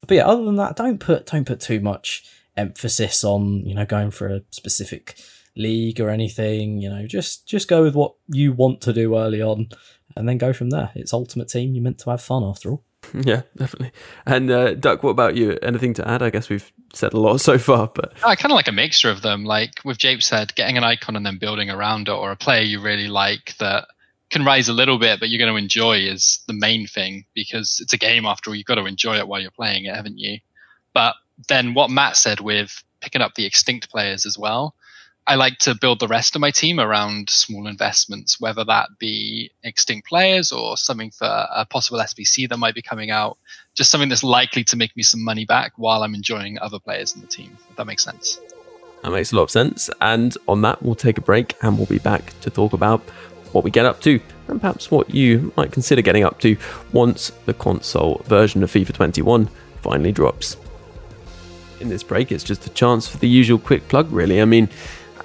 [0.07, 3.85] But yeah, other than that, don't put don't put too much emphasis on you know
[3.85, 5.17] going for a specific
[5.55, 6.81] league or anything.
[6.81, 9.69] You know, just just go with what you want to do early on,
[10.15, 10.91] and then go from there.
[10.95, 11.73] It's ultimate team.
[11.73, 12.83] You're meant to have fun after all.
[13.25, 13.91] Yeah, definitely.
[14.25, 15.57] And uh, Duck, what about you?
[15.61, 16.21] Anything to add?
[16.21, 19.09] I guess we've said a lot so far, but I kind of like a mixture
[19.09, 19.43] of them.
[19.45, 22.61] Like with Jape said, getting an icon and then building around it, or a player
[22.61, 23.87] you really like that
[24.29, 27.79] can rise a little bit, but you're going to enjoy is the main thing because
[27.81, 28.55] it's a game after all.
[28.55, 30.39] You've got to enjoy it while you're playing it, haven't you?
[30.93, 31.15] But
[31.47, 34.75] then what Matt said with picking up the extinct players as well,
[35.27, 39.49] I like to build the rest of my team around small investments, whether that be
[39.63, 43.39] extinct players or something for a possible SBC that might be coming out.
[43.73, 47.15] Just something that's likely to make me some money back while I'm enjoying other players
[47.15, 47.57] in the team.
[47.71, 48.39] If that makes sense.
[49.01, 49.89] That makes a lot of sense.
[49.99, 53.01] And on that, we'll take a break and we'll be back to talk about
[53.51, 56.55] what we get up to and perhaps what you might consider getting up to
[56.93, 59.49] once the console version of FIFA 21
[59.81, 60.57] finally drops.
[61.79, 64.39] In this break, it's just a chance for the usual quick plug, really.
[64.39, 64.69] I mean,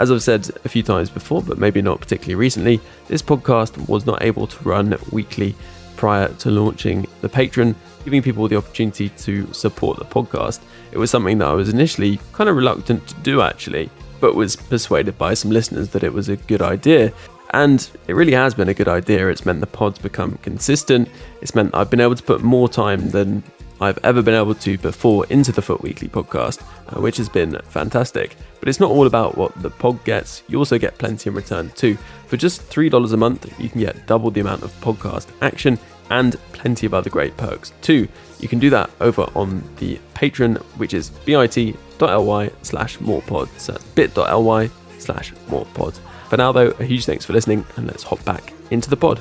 [0.01, 4.07] as I've said a few times before, but maybe not particularly recently, this podcast was
[4.07, 5.55] not able to run weekly
[5.97, 10.61] prior to launching the Patreon, giving people the opportunity to support the podcast.
[10.91, 14.57] It was something that I was initially kind of reluctant to do actually, but was
[14.57, 17.13] persuaded by some listeners that it was a good idea.
[17.51, 19.29] And it really has been a good idea.
[19.29, 21.11] It's meant the pod's become consistent.
[21.43, 23.43] It's meant I've been able to put more time than
[23.81, 27.59] I've ever been able to before into the FUT Weekly podcast, uh, which has been
[27.65, 28.37] fantastic.
[28.59, 31.71] But it's not all about what the pod gets, you also get plenty in return
[31.71, 31.97] too.
[32.27, 35.79] For just $3 a month, you can get double the amount of podcast action
[36.11, 38.07] and plenty of other great perks too.
[38.39, 43.49] You can do that over on the Patreon, which is bit.ly slash morepod.
[43.59, 45.99] So that's bit.ly slash morepod.
[46.29, 49.21] For now though, a huge thanks for listening and let's hop back into the pod.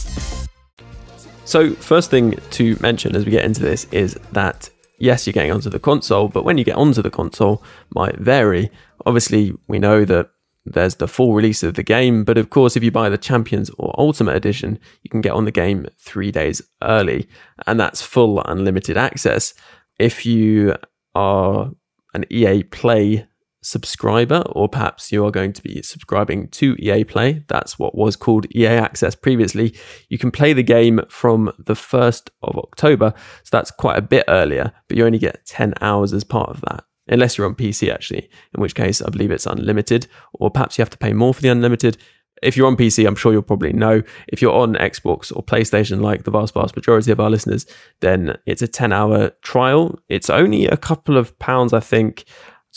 [1.51, 5.51] So, first thing to mention as we get into this is that yes, you're getting
[5.51, 7.61] onto the console, but when you get onto the console
[7.93, 8.71] might vary.
[9.05, 10.29] Obviously, we know that
[10.63, 13.69] there's the full release of the game, but of course, if you buy the Champions
[13.77, 17.27] or Ultimate Edition, you can get on the game three days early,
[17.67, 19.53] and that's full unlimited access.
[19.99, 20.77] If you
[21.15, 21.71] are
[22.13, 23.27] an EA Play
[23.63, 28.15] subscriber, or perhaps you are going to be subscribing to EA Play, that's what was
[28.15, 29.75] called EA Access previously,
[30.09, 33.13] you can play the game from the 1st of October.
[33.43, 36.61] So that's quite a bit earlier, but you only get 10 hours as part of
[36.61, 36.85] that.
[37.07, 40.81] Unless you're on PC, actually, in which case I believe it's unlimited, or perhaps you
[40.81, 41.97] have to pay more for the unlimited.
[42.41, 44.01] If you're on PC, I'm sure you'll probably know.
[44.27, 47.67] If you're on Xbox or PlayStation, like the vast, vast majority of our listeners,
[47.99, 49.99] then it's a 10 hour trial.
[50.09, 52.23] It's only a couple of pounds, I think,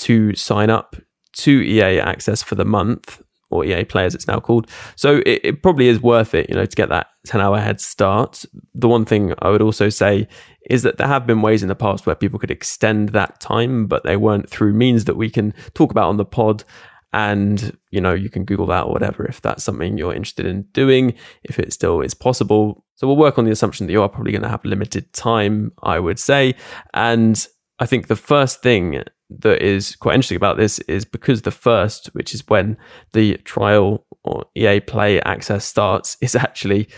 [0.01, 0.97] to sign up
[1.35, 4.69] to EA Access for the month or EA Play as it's now called.
[4.97, 7.81] So it, it, probably is worth it, you know, to get that 10 hour head
[7.81, 8.45] start.
[8.75, 10.29] The one thing I would also say
[10.69, 13.87] is that there have been ways in the past where people could extend that time,
[13.87, 16.65] but they weren't through means that we can talk about on the pod.
[17.13, 20.63] And, you know, you can Google that or whatever if that's something you're interested in
[20.73, 22.85] doing, if it still is possible.
[22.97, 25.71] So we'll work on the assumption that you are probably going to have limited time,
[25.81, 26.55] I would say.
[26.93, 27.47] And
[27.79, 32.09] I think the first thing that is quite interesting about this is because the first,
[32.09, 32.77] which is when
[33.13, 36.89] the trial or EA Play access starts, is actually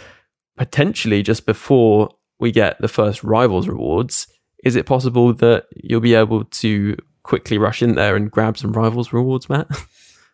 [0.57, 4.27] potentially just before we get the first Rivals rewards.
[4.65, 8.73] Is it possible that you'll be able to quickly rush in there and grab some
[8.73, 9.69] Rivals rewards, Matt?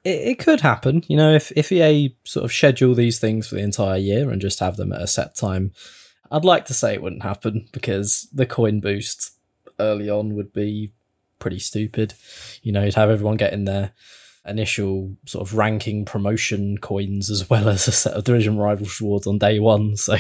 [0.05, 3.55] It, it could happen, you know, if if EA sort of schedule these things for
[3.55, 5.71] the entire year and just have them at a set time.
[6.31, 9.31] I'd like to say it wouldn't happen because the coin boost
[9.79, 10.93] early on would be
[11.43, 12.15] pretty stupid.
[12.63, 13.93] You know, you'd have everyone getting their
[14.47, 19.27] initial sort of ranking promotion coins as well as a set of division rivals rewards
[19.27, 19.97] on day one.
[19.97, 20.17] So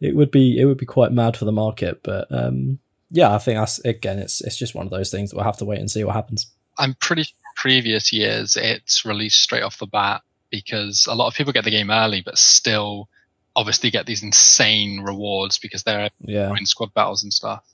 [0.00, 2.02] it would be it would be quite mad for the market.
[2.02, 2.78] But um,
[3.10, 5.56] yeah, I think that's again, it's it's just one of those things that we'll have
[5.58, 6.46] to wait and see what happens.
[6.78, 11.34] I'm pretty sure previous years it's released straight off the bat because a lot of
[11.34, 13.08] people get the game early, but still
[13.56, 16.54] obviously get these insane rewards because they're yeah.
[16.56, 17.64] in squad battles and stuff.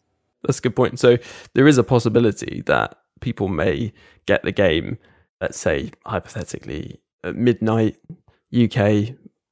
[0.46, 0.98] That's a good point.
[0.98, 1.18] So
[1.54, 3.92] there is a possibility that people may
[4.26, 4.98] get the game,
[5.40, 7.96] let's say hypothetically at midnight
[8.54, 8.90] UK,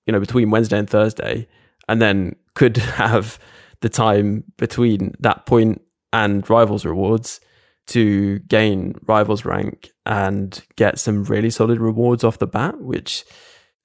[0.06, 1.48] you know, between Wednesday and Thursday,
[1.88, 3.38] and then could have
[3.80, 7.40] the time between that point and Rivals rewards
[7.88, 13.24] to gain Rivals rank and get some really solid rewards off the bat, which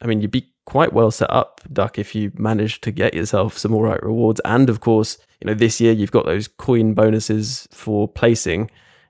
[0.02, 3.58] I mean, you'd be quite well set up, Duck, if you manage to get yourself
[3.58, 4.40] some all right rewards.
[4.46, 8.70] And of course, you know, this year you've got those coin bonuses for placing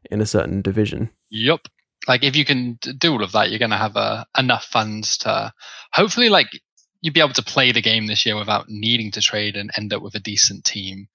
[0.10, 1.10] in a certain division.
[1.30, 1.67] Yep.
[2.08, 5.17] Like if you can do all of that, you're going to have uh, enough funds
[5.19, 5.54] to
[5.91, 6.47] hopefully like
[7.02, 9.93] you'd be able to play the game this year without needing to trade and end
[9.93, 11.08] up with a decent team.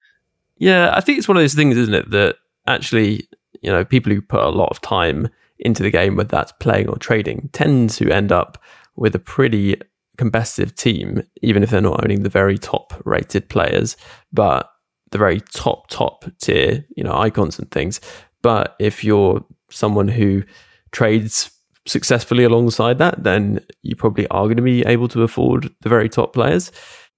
[0.57, 3.27] Yeah, I think it's one of those things, isn't it, that actually,
[3.61, 5.27] you know, people who put a lot of time
[5.59, 8.61] into the game, whether that's playing or trading, tend to end up
[8.95, 9.75] with a pretty
[10.17, 13.97] competitive team, even if they're not owning the very top rated players,
[14.31, 14.69] but
[15.11, 17.99] the very top, top tier, you know, icons and things.
[18.41, 20.43] But if you're someone who
[20.91, 21.51] trades
[21.85, 26.09] successfully alongside that, then you probably are going to be able to afford the very
[26.09, 26.71] top players.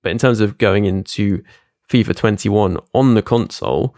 [0.03, 1.43] But in terms of going into
[1.89, 3.95] FIFA 21 on the console,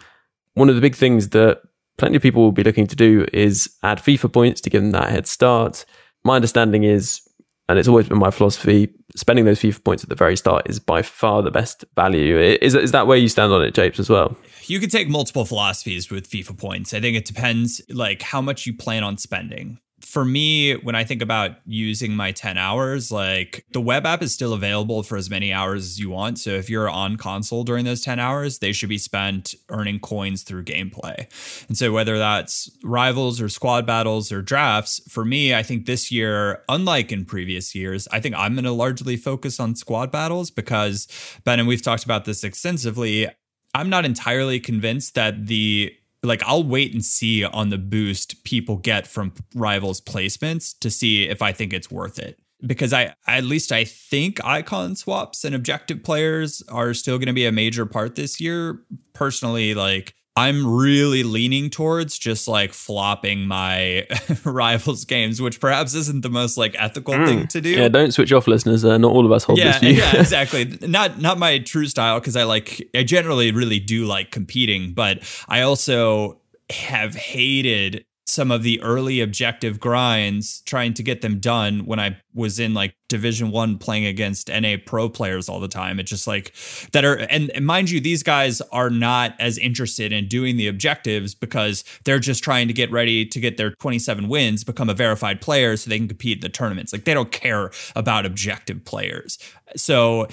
[0.53, 1.61] one of the big things that
[1.97, 4.91] plenty of people will be looking to do is add FIFA points to give them
[4.91, 5.85] that head start.
[6.23, 7.21] My understanding is
[7.69, 8.89] and it's always been my philosophy.
[9.15, 12.37] Spending those FIFA points at the very start is by far the best value.
[12.39, 14.35] Is is that where you stand on it, Japes, as well?
[14.65, 16.93] You could take multiple philosophies with FIFA points.
[16.93, 19.79] I think it depends, like how much you plan on spending
[20.09, 24.33] for me, when I think about using my 10 hours, like the web app is
[24.33, 26.39] still available for as many hours as you want.
[26.39, 30.41] So if you're on console during those 10 hours, they should be spent earning coins
[30.41, 31.27] through gameplay.
[31.67, 36.11] And so whether that's rivals or squad battles or drafts, for me, I think this
[36.11, 40.49] year, unlike in previous years, I think I'm going to largely focus on squad battles
[40.49, 41.07] because,
[41.43, 43.27] Ben, and we've talked about this extensively.
[43.75, 48.77] I'm not entirely convinced that the like I'll wait and see on the boost people
[48.77, 52.39] get from rivals placements to see if I think it's worth it.
[52.65, 57.33] Because I at least I think icon swaps and objective players are still going to
[57.33, 58.81] be a major part this year.
[59.13, 64.07] Personally, like I'm really leaning towards just like flopping my
[64.45, 67.25] rivals games, which perhaps isn't the most like ethical mm.
[67.25, 67.71] thing to do.
[67.71, 68.85] Yeah, don't switch off, listeners.
[68.85, 69.91] Uh, not all of us hold yeah, this view.
[69.91, 70.77] yeah, exactly.
[70.81, 75.19] Not not my true style because I like I generally really do like competing, but
[75.49, 76.39] I also
[76.69, 82.17] have hated some of the early objective grinds trying to get them done when I
[82.33, 85.99] was in like division 1 playing against NA pro players all the time.
[85.99, 86.53] It's just like
[86.93, 90.67] that are and, and, mind you these guys are not as interested in doing the
[90.67, 94.93] objectives because they're just trying to get ready to get their 27 wins become a
[94.93, 96.93] verified player so they can compete in the tournaments.
[96.93, 99.37] Like they don't care about objective players.
[99.75, 100.27] So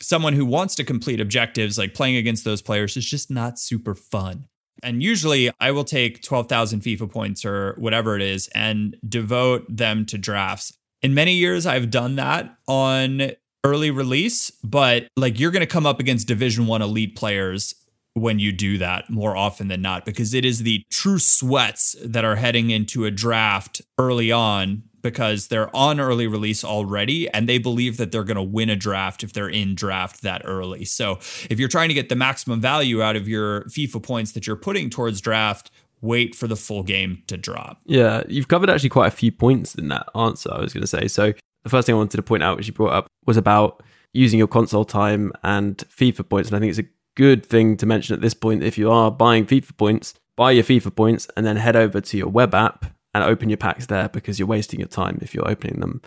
[0.00, 3.94] someone who wants to complete objectives like playing against those players is just not super
[3.94, 4.46] fun
[4.82, 10.06] And usually I will take 12,000 FIFA points or whatever it is and devote them
[10.06, 10.72] to drafts.
[11.02, 13.32] In many years, I've done that on
[13.64, 17.74] early release, but like you're going to come up against Division One elite players
[18.14, 22.24] when you do that more often than not because it is the true sweats that
[22.24, 27.58] are heading into a draft early on because they're on early release already and they
[27.58, 30.84] believe that they're going to win a draft if they're in draft that early.
[30.84, 31.18] So,
[31.50, 34.56] if you're trying to get the maximum value out of your FIFA points that you're
[34.56, 37.80] putting towards draft, wait for the full game to drop.
[37.84, 40.86] Yeah, you've covered actually quite a few points in that answer, I was going to
[40.86, 41.08] say.
[41.08, 41.32] So,
[41.62, 43.82] the first thing I wanted to point out, which you brought up, was about
[44.12, 46.48] using your console time and FIFA points.
[46.48, 49.10] And I think it's a good thing to mention at this point if you are
[49.10, 52.86] buying FIFA points, buy your FIFA points and then head over to your web app
[53.14, 56.00] and open your packs there because you're wasting your time if you're opening them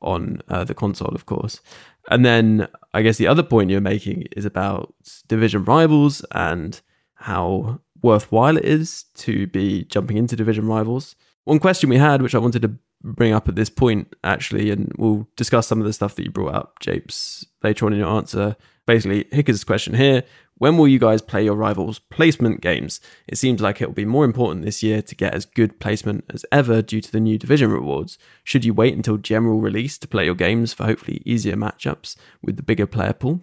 [0.00, 1.60] on uh, the console, of course.
[2.10, 4.94] And then I guess the other point you're making is about
[5.28, 6.80] division rivals and
[7.14, 11.14] how worthwhile it is to be jumping into division rivals.
[11.44, 14.92] One question we had, which I wanted to bring up at this point, actually, and
[14.96, 18.08] we'll discuss some of the stuff that you brought up, Japes, later on in your
[18.08, 18.56] answer.
[18.86, 20.24] Basically, Hicker's question here
[20.56, 23.00] when will you guys play your rivals' placement games?
[23.26, 26.24] It seems like it will be more important this year to get as good placement
[26.30, 28.18] as ever due to the new division rewards.
[28.44, 32.56] Should you wait until general release to play your games for hopefully easier matchups with
[32.56, 33.40] the bigger player pool?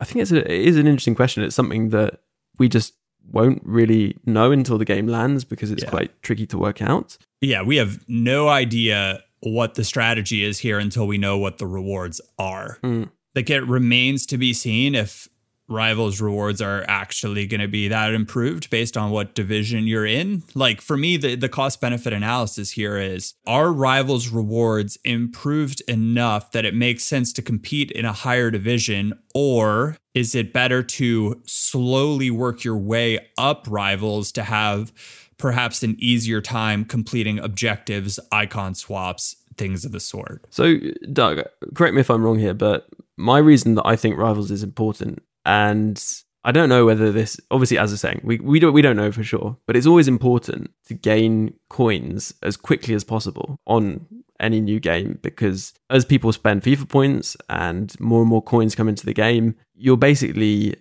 [0.00, 1.42] I think it's a, it is an interesting question.
[1.42, 2.20] It's something that
[2.58, 2.94] we just
[3.30, 5.90] won't really know until the game lands because it's yeah.
[5.90, 7.18] quite tricky to work out.
[7.40, 11.66] Yeah, we have no idea what the strategy is here until we know what the
[11.66, 12.78] rewards are.
[12.82, 13.10] Mm.
[13.34, 15.28] Like it remains to be seen if
[15.68, 20.42] rivals rewards are actually going to be that improved based on what division you're in.
[20.54, 26.52] Like for me the, the cost benefit analysis here is are rivals rewards improved enough
[26.52, 31.40] that it makes sense to compete in a higher division or is it better to
[31.46, 34.92] slowly work your way up rivals to have
[35.36, 40.44] perhaps an easier time completing objectives icon swaps things of the sort?
[40.50, 40.76] So
[41.12, 41.42] doug
[41.74, 42.88] correct me if i'm wrong here but
[43.18, 47.78] my reason that I think Rivals is important and I don't know whether this obviously
[47.78, 50.06] as I was saying, we, we don't we don't know for sure, but it's always
[50.06, 54.06] important to gain coins as quickly as possible on
[54.38, 58.88] any new game because as people spend FIFA points and more and more coins come
[58.88, 60.76] into the game, you're basically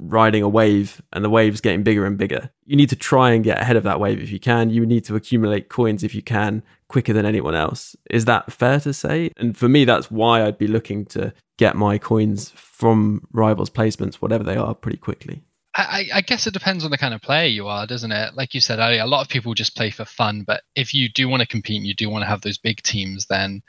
[0.00, 2.50] riding a wave and the wave's getting bigger and bigger.
[2.64, 4.70] You need to try and get ahead of that wave if you can.
[4.70, 7.94] You need to accumulate coins if you can quicker than anyone else.
[8.10, 9.30] Is that fair to say?
[9.36, 14.14] And for me, that's why I'd be looking to get my coins from rivals placements,
[14.14, 15.42] whatever they are, pretty quickly.
[15.76, 18.34] I, I, guess it depends on the kind of player you are, doesn't it?
[18.34, 20.42] Like you said earlier, a lot of people just play for fun.
[20.42, 22.82] But if you do want to compete and you do want to have those big
[22.82, 23.62] teams, then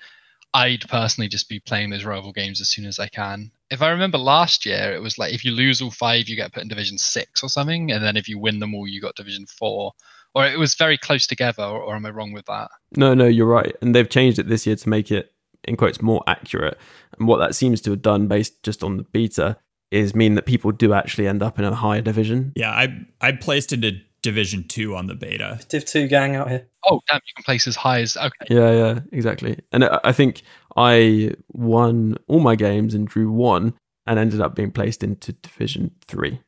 [0.54, 3.52] I'd personally just be playing those rival games as soon as I can.
[3.70, 6.54] If I remember last year, it was like if you lose all five, you get
[6.54, 9.16] put in Division Six or something, and then if you win them all, you got
[9.16, 9.92] Division Four.
[10.34, 12.72] Or it was very close together, or, or am I wrong with that?
[12.96, 13.76] No, no, you're right.
[13.82, 15.34] And they've changed it this year to make it,
[15.66, 16.78] in quotes, more accurate.
[17.18, 19.58] And what that seems to have done, based just on the beta,
[19.92, 22.54] is mean that people do actually end up in a higher division.
[22.56, 25.60] Yeah, I I placed into Division Two on the beta.
[25.70, 26.68] Div Two gang out here.
[26.86, 27.18] Oh, damn!
[27.26, 28.46] You can place as high as okay.
[28.50, 29.60] Yeah, yeah, exactly.
[29.72, 30.44] And I think
[30.78, 33.74] I won all my games and drew one,
[34.08, 36.40] and ended up being placed into Division Three.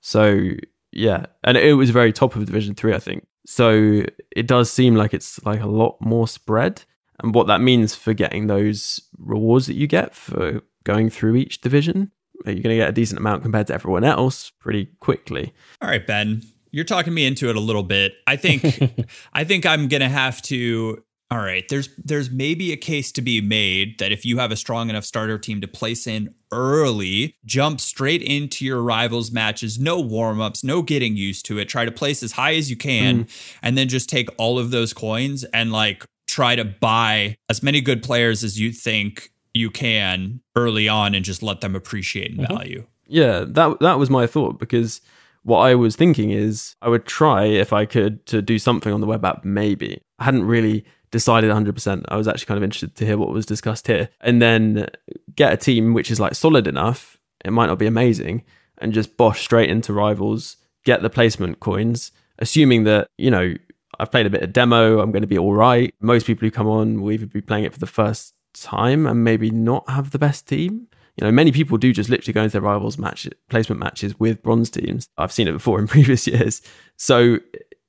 [0.00, 0.50] So
[0.92, 3.26] yeah, and it was very top of Division Three, I think.
[3.46, 4.02] So
[4.36, 6.82] it does seem like it's like a lot more spread,
[7.22, 11.60] and what that means for getting those rewards that you get for going through each
[11.60, 12.10] division
[12.46, 15.52] you're going to get a decent amount compared to everyone else pretty quickly.
[15.80, 18.14] All right, Ben, you're talking me into it a little bit.
[18.26, 18.64] I think
[19.32, 21.02] I think I'm going to have to
[21.32, 24.56] all right, there's there's maybe a case to be made that if you have a
[24.56, 30.00] strong enough starter team to place in early, jump straight into your rivals matches, no
[30.00, 33.56] warm-ups, no getting used to it, try to place as high as you can mm.
[33.62, 37.80] and then just take all of those coins and like try to buy as many
[37.80, 42.38] good players as you think you can early on and just let them appreciate in
[42.38, 42.54] mm-hmm.
[42.54, 42.86] value.
[43.06, 45.00] Yeah, that that was my thought because
[45.42, 49.00] what I was thinking is I would try if I could to do something on
[49.00, 50.00] the web app maybe.
[50.18, 52.04] I hadn't really decided 100%.
[52.08, 54.86] I was actually kind of interested to hear what was discussed here and then
[55.34, 57.18] get a team which is like solid enough.
[57.44, 58.44] It might not be amazing
[58.78, 63.54] and just bosh straight into rivals, get the placement coins, assuming that, you know,
[64.00, 65.94] I've played a bit of demo, I'm going to be all right.
[66.00, 69.22] Most people who come on will either be playing it for the first time and
[69.22, 70.88] maybe not have the best team.
[71.16, 74.42] You know, many people do just literally go into their rivals match placement matches with
[74.42, 75.06] bronze teams.
[75.18, 76.62] I've seen it before in previous years.
[76.96, 77.38] So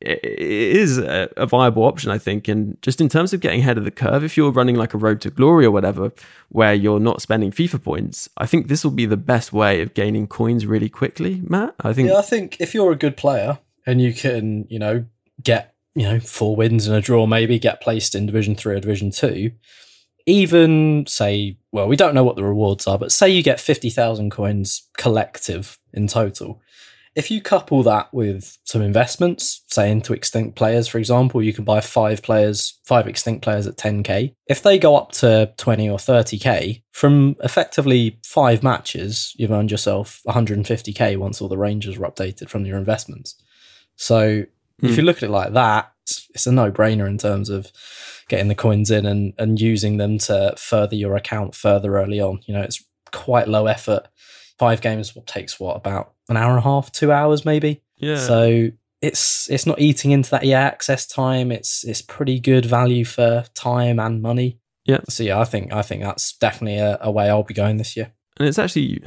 [0.01, 2.47] it is a, viable option, I think.
[2.47, 4.97] And just in terms of getting ahead of the curve, if you're running like a
[4.97, 6.12] road to glory or whatever,
[6.49, 9.93] where you're not spending FIFA points, I think this will be the best way of
[9.93, 11.76] gaining coins really quickly, Matt.
[11.82, 12.09] I think.
[12.09, 15.05] Yeah, I think if you're a good player and you can, you know,
[15.41, 18.80] get, you know, four wins and a draw, maybe get placed in Division Three or
[18.80, 19.52] Division Two.
[20.26, 24.30] Even say, well, we don't know what the rewards are, but say you get 50,000
[24.30, 26.62] coins collective in total
[27.16, 31.66] if you couple that with some investments, say into extinct players, for example, you can
[31.66, 34.34] buy five players, five extinct players at 10k.
[34.48, 40.22] If they go up to 20 or 30k, from effectively five matches, you've earned yourself
[40.28, 43.36] 150k once all the Rangers are updated from your investments.
[43.98, 44.46] So
[44.82, 44.88] hmm.
[44.88, 47.72] if you look at it like that, it's, it's a no brainer in terms of
[48.28, 52.42] getting the coins in and, and using them to further your account further early on.
[52.46, 54.08] You know, it's quite low effort.
[54.58, 57.82] Five games takes what about an hour and a half, two hours maybe.
[57.98, 58.18] Yeah.
[58.18, 58.70] So
[59.02, 61.52] it's it's not eating into that EA access time.
[61.52, 64.60] It's it's pretty good value for time and money.
[64.86, 65.02] Yeah.
[65.10, 67.98] So yeah, I think I think that's definitely a, a way I'll be going this
[67.98, 68.12] year.
[68.38, 69.04] And it's actually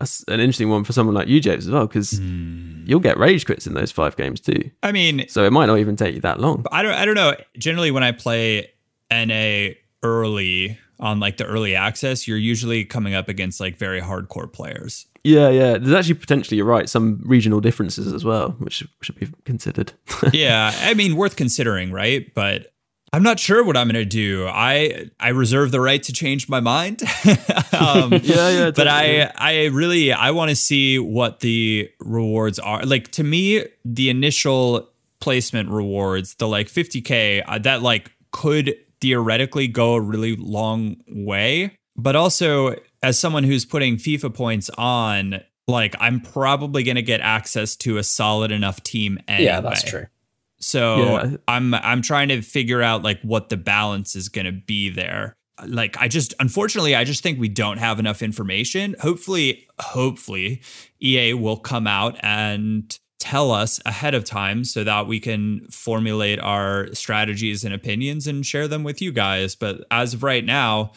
[0.00, 2.86] an interesting one for someone like you, James, as well, because mm.
[2.86, 4.70] you'll get rage quits in those five games too.
[4.82, 6.64] I mean, so it might not even take you that long.
[6.70, 6.94] I don't.
[6.94, 7.34] I don't know.
[7.58, 8.70] Generally, when I play
[9.10, 14.52] NA early on, like the early access, you're usually coming up against like very hardcore
[14.52, 15.06] players.
[15.24, 15.78] Yeah, yeah.
[15.78, 19.92] There's actually potentially, you're right, some regional differences as well, which should be considered.
[20.32, 22.32] yeah, I mean, worth considering, right?
[22.34, 22.72] But
[23.12, 24.46] I'm not sure what I'm going to do.
[24.46, 27.02] I I reserve the right to change my mind.
[27.78, 28.70] um, yeah, yeah.
[28.70, 32.82] But I I really I want to see what the rewards are.
[32.82, 34.90] Like to me, the initial
[35.20, 41.76] placement rewards, the like 50k, uh, that like could theoretically go a really long way.
[41.96, 47.20] But also, as someone who's putting FIFA points on, like I'm probably going to get
[47.20, 49.44] access to a solid enough team anyway.
[49.46, 50.06] Yeah, that's true.
[50.60, 51.36] So yeah.
[51.46, 55.34] I'm I'm trying to figure out like what the balance is going to be there.
[55.66, 58.96] Like I just unfortunately I just think we don't have enough information.
[59.00, 60.62] Hopefully hopefully
[61.00, 66.38] EA will come out and tell us ahead of time so that we can formulate
[66.40, 69.56] our strategies and opinions and share them with you guys.
[69.56, 70.92] But as of right now,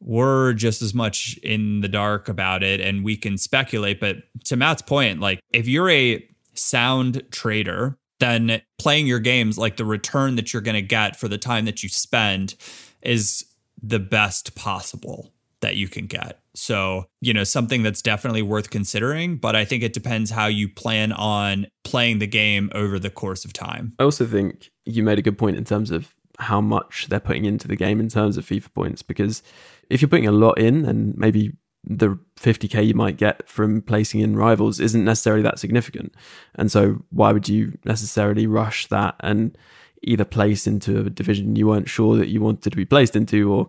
[0.00, 4.00] we're just as much in the dark about it and we can speculate.
[4.00, 9.76] But to Matt's point, like if you're a sound trader, then playing your games, like
[9.76, 12.54] the return that you're going to get for the time that you spend
[13.02, 13.44] is
[13.82, 16.40] the best possible that you can get.
[16.54, 20.68] So, you know, something that's definitely worth considering, but I think it depends how you
[20.68, 23.94] plan on playing the game over the course of time.
[23.98, 27.44] I also think you made a good point in terms of how much they're putting
[27.44, 29.42] into the game in terms of FIFA points because
[29.90, 31.52] if you're putting a lot in and maybe
[31.84, 36.14] the 50k you might get from placing in rivals isn't necessarily that significant.
[36.54, 39.56] And so why would you necessarily rush that and
[40.02, 43.52] either place into a division you weren't sure that you wanted to be placed into
[43.52, 43.68] or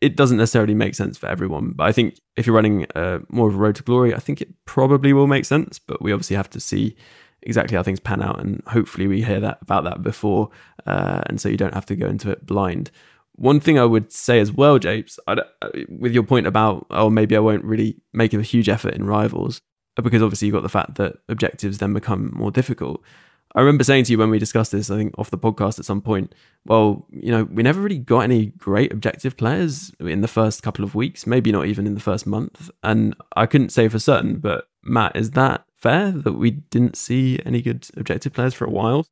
[0.00, 1.72] it doesn't necessarily make sense for everyone.
[1.74, 4.42] But I think if you're running uh, more of a road to glory, I think
[4.42, 5.78] it probably will make sense.
[5.78, 6.94] But we obviously have to see
[7.42, 10.50] exactly how things pan out, and hopefully we hear that about that before,
[10.86, 12.90] uh, and so you don't have to go into it blind.
[13.36, 15.36] One thing I would say as well, Japes, uh,
[15.88, 19.60] with your point about oh maybe I won't really make a huge effort in rivals
[19.96, 23.02] because obviously you've got the fact that objectives then become more difficult.
[23.56, 25.84] I remember saying to you when we discussed this, I think off the podcast at
[25.84, 26.34] some point,
[26.66, 30.84] well, you know, we never really got any great objective players in the first couple
[30.84, 32.68] of weeks, maybe not even in the first month.
[32.82, 37.38] And I couldn't say for certain, but Matt, is that fair that we didn't see
[37.46, 39.06] any good objective players for a while?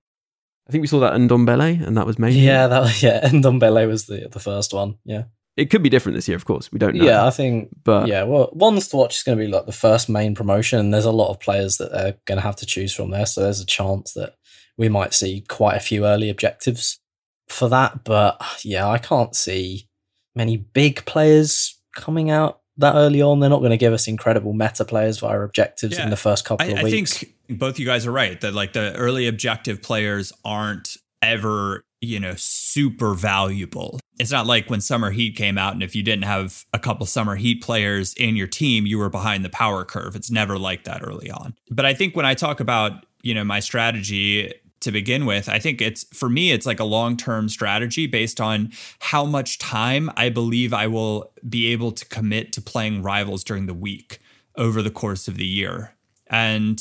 [0.68, 3.88] I think we saw that Ndombele, and that was maybe yeah, that was, yeah, Ndombele
[3.88, 4.98] was the the first one.
[5.04, 5.24] Yeah,
[5.56, 6.72] it could be different this year, of course.
[6.72, 7.04] We don't know.
[7.04, 7.70] Yeah, I think.
[7.84, 10.78] But yeah, well, ones to watch is going to be like the first main promotion.
[10.78, 13.26] And there's a lot of players that they're going to have to choose from there,
[13.26, 14.36] so there's a chance that
[14.78, 17.00] we might see quite a few early objectives
[17.48, 18.04] for that.
[18.04, 19.88] But yeah, I can't see
[20.34, 23.40] many big players coming out that early on.
[23.40, 26.44] They're not going to give us incredible meta players via objectives yeah, in the first
[26.44, 27.16] couple I, of weeks.
[27.16, 31.84] I think both you guys are right that like the early objective players aren't ever
[32.00, 34.00] you know super valuable.
[34.18, 37.06] It's not like when summer heat came out and if you didn't have a couple
[37.06, 40.16] summer heat players in your team you were behind the power curve.
[40.16, 41.54] It's never like that early on.
[41.70, 45.60] But i think when i talk about you know my strategy to begin with i
[45.60, 50.28] think it's for me it's like a long-term strategy based on how much time i
[50.28, 54.18] believe i will be able to commit to playing rivals during the week
[54.56, 55.94] over the course of the year.
[56.28, 56.80] And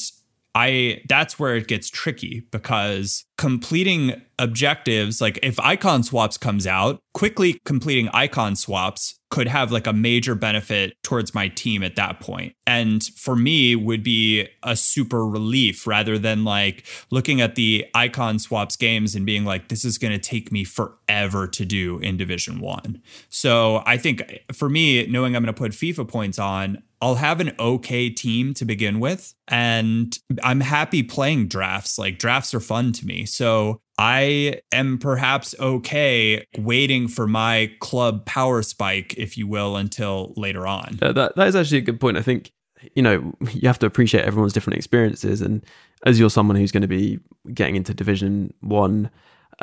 [0.53, 7.01] I that's where it gets tricky because completing objectives, like if icon swaps comes out,
[7.15, 12.19] quickly completing icon swaps could have like a major benefit towards my team at that
[12.19, 12.53] point.
[12.67, 18.37] And for me would be a super relief rather than like looking at the icon
[18.37, 22.17] swaps games and being like this is going to take me forever to do in
[22.17, 23.01] division 1.
[23.29, 24.21] So I think
[24.53, 28.53] for me knowing I'm going to put FIFA points on, I'll have an okay team
[28.53, 29.33] to begin with.
[29.47, 31.97] And I'm happy playing drafts.
[31.97, 33.25] Like drafts are fun to me.
[33.31, 40.33] So I am perhaps okay waiting for my club power spike, if you will, until
[40.35, 40.97] later on.
[40.99, 42.17] That, that is actually a good point.
[42.17, 42.51] I think,
[42.95, 45.41] you know, you have to appreciate everyone's different experiences.
[45.41, 45.65] And
[46.05, 47.19] as you're someone who's going to be
[47.53, 49.09] getting into Division One,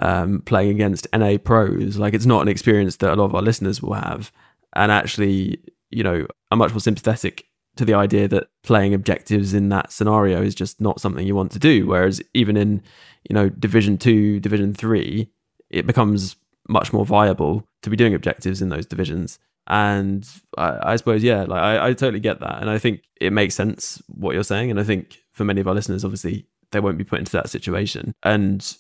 [0.01, 3.43] um, playing against NA pros, like it's not an experience that a lot of our
[3.43, 4.33] listeners will have.
[4.77, 5.59] And actually,
[5.91, 7.45] you know, I'm much more sympathetic
[7.79, 11.53] to the idea that playing objectives in that scenario is just not something you want
[11.53, 11.87] to do.
[11.87, 12.83] Whereas even in,
[13.29, 15.31] you know, Division Two, Division Three,
[15.71, 16.37] it becomes
[16.69, 19.39] much more viable to be doing objectives in those divisions.
[19.69, 23.33] And I, I suppose, yeah, like I, I totally get that, and I think it
[23.33, 24.71] makes sense what you're saying.
[24.71, 27.51] And I think for many of our listeners, obviously, they won't be put into that
[27.51, 28.77] situation, and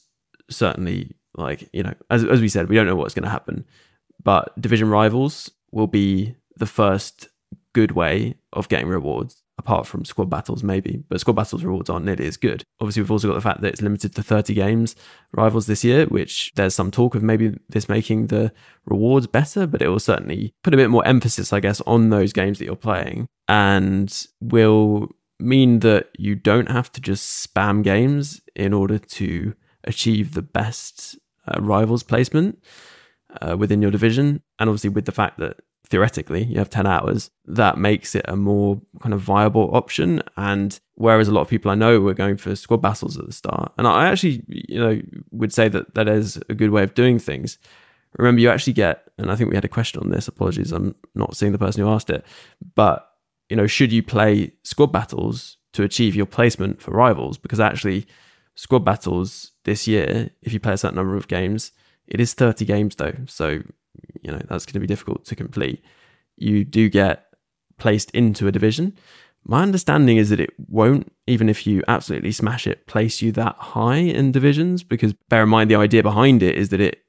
[0.50, 3.66] certainly, like you know, as as we said, we don't know what's going to happen,
[4.22, 7.28] but division rivals will be the first
[7.74, 12.06] good way of getting rewards apart from squad battles maybe but squad battles rewards aren't
[12.06, 12.62] nearly as good.
[12.80, 14.94] Obviously we've also got the fact that it's limited to 30 games
[15.32, 18.52] rivals this year which there's some talk of maybe this making the
[18.86, 22.32] rewards better but it will certainly put a bit more emphasis i guess on those
[22.32, 25.08] games that you're playing and will
[25.40, 31.18] mean that you don't have to just spam games in order to achieve the best
[31.46, 32.62] uh, rivals placement
[33.40, 34.42] uh, within your division.
[34.58, 35.58] And obviously with the fact that
[35.90, 40.22] theoretically you have 10 hours that makes it a more kind of viable option.
[40.36, 43.32] And whereas a lot of people i know were going for squad battles at the
[43.32, 43.72] start.
[43.78, 47.18] And i actually you know would say that that is a good way of doing
[47.18, 47.58] things.
[48.16, 50.94] Remember you actually get and i think we had a question on this apologies i'm
[51.14, 52.24] not seeing the person who asked it
[52.74, 53.10] but
[53.50, 57.38] you know should you play squad battles to achieve your placement for rivals?
[57.38, 58.06] Because actually
[58.54, 61.72] squad battles this year if you play a certain number of games
[62.08, 63.14] it is 30 games though.
[63.26, 63.60] So
[64.22, 65.82] you know that's going to be difficult to complete.
[66.36, 67.26] You do get
[67.78, 68.96] placed into a division.
[69.44, 73.56] My understanding is that it won't, even if you absolutely smash it, place you that
[73.56, 74.82] high in divisions.
[74.82, 77.02] Because bear in mind, the idea behind it is that it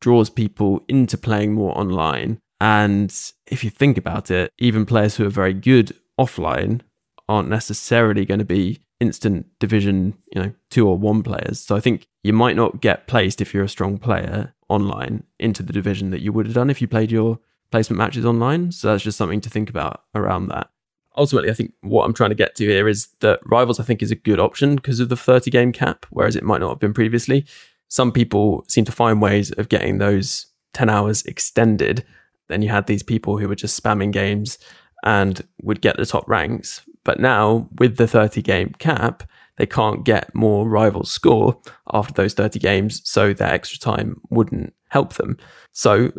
[0.00, 2.40] draws people into playing more online.
[2.60, 3.14] And
[3.46, 6.82] if you think about it, even players who are very good offline
[7.28, 11.60] aren't necessarily going to be instant division, you know, two or one players.
[11.60, 15.62] So I think you might not get placed if you're a strong player online into
[15.62, 17.38] the division that you would have done if you played your
[17.70, 18.72] placement matches online.
[18.72, 20.70] So that's just something to think about around that.
[21.16, 24.02] Ultimately, I think what I'm trying to get to here is that Rivals, I think,
[24.02, 26.78] is a good option because of the 30 game cap, whereas it might not have
[26.78, 27.44] been previously.
[27.88, 32.04] Some people seem to find ways of getting those 10 hours extended.
[32.48, 34.58] Then you had these people who were just spamming games
[35.04, 36.82] and would get the top ranks.
[37.08, 39.22] But now, with the 30 game cap,
[39.56, 41.58] they can't get more rivals score
[41.90, 45.38] after those 30 games, so their extra time wouldn't help them.
[45.72, 46.12] So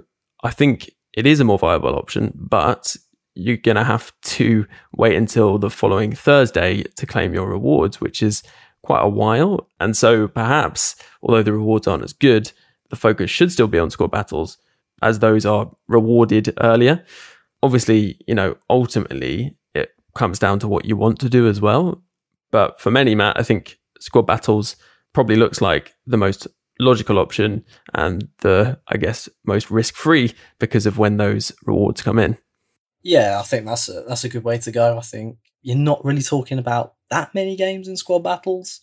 [0.43, 2.95] I think it is a more viable option, but
[3.35, 8.23] you're going to have to wait until the following Thursday to claim your rewards, which
[8.23, 8.41] is
[8.81, 9.69] quite a while.
[9.79, 12.51] And so perhaps, although the rewards aren't as good,
[12.89, 14.57] the focus should still be on score battles
[15.03, 17.05] as those are rewarded earlier.
[17.61, 19.55] Obviously, you know, ultimately
[20.15, 22.01] comes down to what you want to do as well.
[22.51, 24.75] But for many, Matt, I think squad battles
[25.13, 26.47] probably looks like the most
[26.79, 32.17] logical option and the, I guess, most risk free because of when those rewards come
[32.19, 32.37] in.
[33.01, 34.97] Yeah, I think that's a, that's a good way to go.
[34.97, 38.81] I think you're not really talking about that many games in squad battles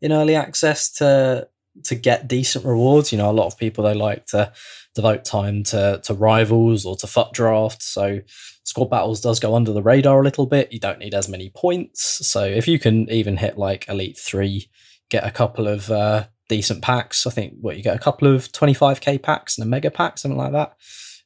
[0.00, 1.48] in early access to
[1.84, 3.12] to get decent rewards.
[3.12, 4.52] You know, a lot of people they like to
[4.94, 7.86] devote time to to rivals or to FUT drafts.
[7.86, 8.20] So
[8.62, 10.72] squad battles does go under the radar a little bit.
[10.72, 12.26] You don't need as many points.
[12.26, 14.70] So if you can even hit like Elite Three,
[15.10, 17.26] get a couple of uh, decent packs.
[17.26, 20.38] I think what you get a couple of 25k packs and a mega pack, something
[20.38, 20.76] like that.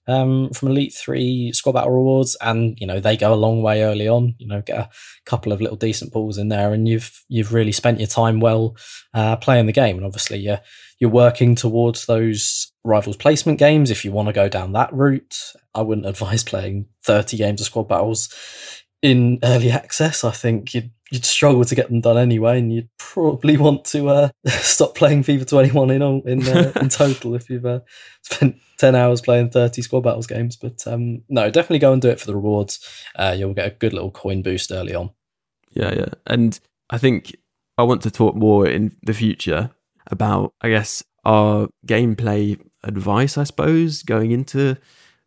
[0.08, 3.82] Um, from Elite Three squad battle rewards, and you know they go a long way
[3.82, 4.34] early on.
[4.38, 4.90] You know, get a
[5.26, 8.76] couple of little decent pulls in there, and you've you've really spent your time well
[9.12, 9.96] uh, playing the game.
[9.96, 10.60] And obviously, you're
[10.98, 15.52] you're working towards those rivals placement games if you want to go down that route.
[15.74, 18.28] I wouldn't advise playing 30 games of squad battles
[19.02, 20.24] in early access.
[20.24, 24.08] I think you'd you'd struggle to get them done anyway, and you'd probably want to
[24.08, 27.80] uh, stop playing FIFA 21 in in uh, in total if you've uh,
[28.22, 30.56] spent 10 hours playing 30 squad battles games.
[30.56, 32.80] But um, no, definitely go and do it for the rewards.
[33.16, 35.10] Uh, you'll get a good little coin boost early on.
[35.72, 36.58] Yeah, yeah, and
[36.90, 37.36] I think
[37.76, 39.70] I want to talk more in the future
[40.10, 44.76] about, I guess, our gameplay advice, I suppose, going into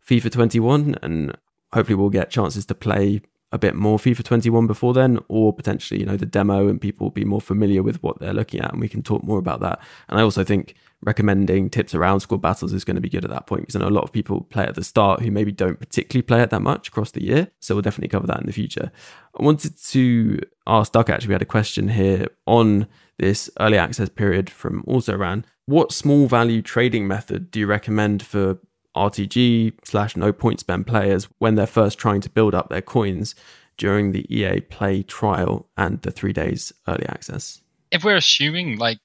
[0.07, 0.95] FIFA 21.
[1.01, 1.37] And
[1.71, 3.21] hopefully we'll get chances to play
[3.51, 7.05] a bit more FIFA 21 before then, or potentially, you know, the demo and people
[7.05, 9.59] will be more familiar with what they're looking at and we can talk more about
[9.59, 9.79] that.
[10.07, 13.31] And I also think recommending tips around squad battles is going to be good at
[13.31, 15.51] that point because I know a lot of people play at the start who maybe
[15.51, 17.49] don't particularly play it that much across the year.
[17.59, 18.91] So we'll definitely cover that in the future.
[19.37, 22.87] I wanted to ask Duck actually, we had a question here on
[23.17, 25.45] this early access period from also ran.
[25.65, 28.59] What small value trading method do you recommend for
[28.95, 33.35] RTG slash no point spend players when they're first trying to build up their coins
[33.77, 37.61] during the EA Play trial and the three days early access.
[37.91, 38.99] If we're assuming like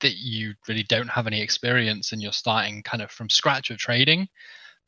[0.00, 3.78] that you really don't have any experience and you're starting kind of from scratch of
[3.78, 4.28] trading,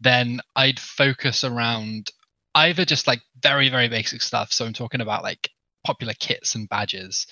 [0.00, 2.10] then I'd focus around
[2.54, 4.52] either just like very, very basic stuff.
[4.52, 5.50] So I'm talking about like
[5.84, 7.26] popular kits and badges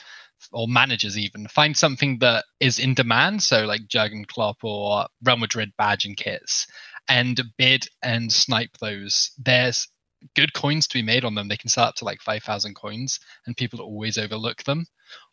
[0.53, 5.37] or managers even find something that is in demand so like Jurgen Klopp or Real
[5.37, 6.67] Madrid badge and kits
[7.09, 9.33] and bid and snipe those.
[9.39, 9.89] There's
[10.35, 11.49] good coins to be made on them.
[11.49, 14.87] They can sell up to like 5,000 coins, and people always overlook them.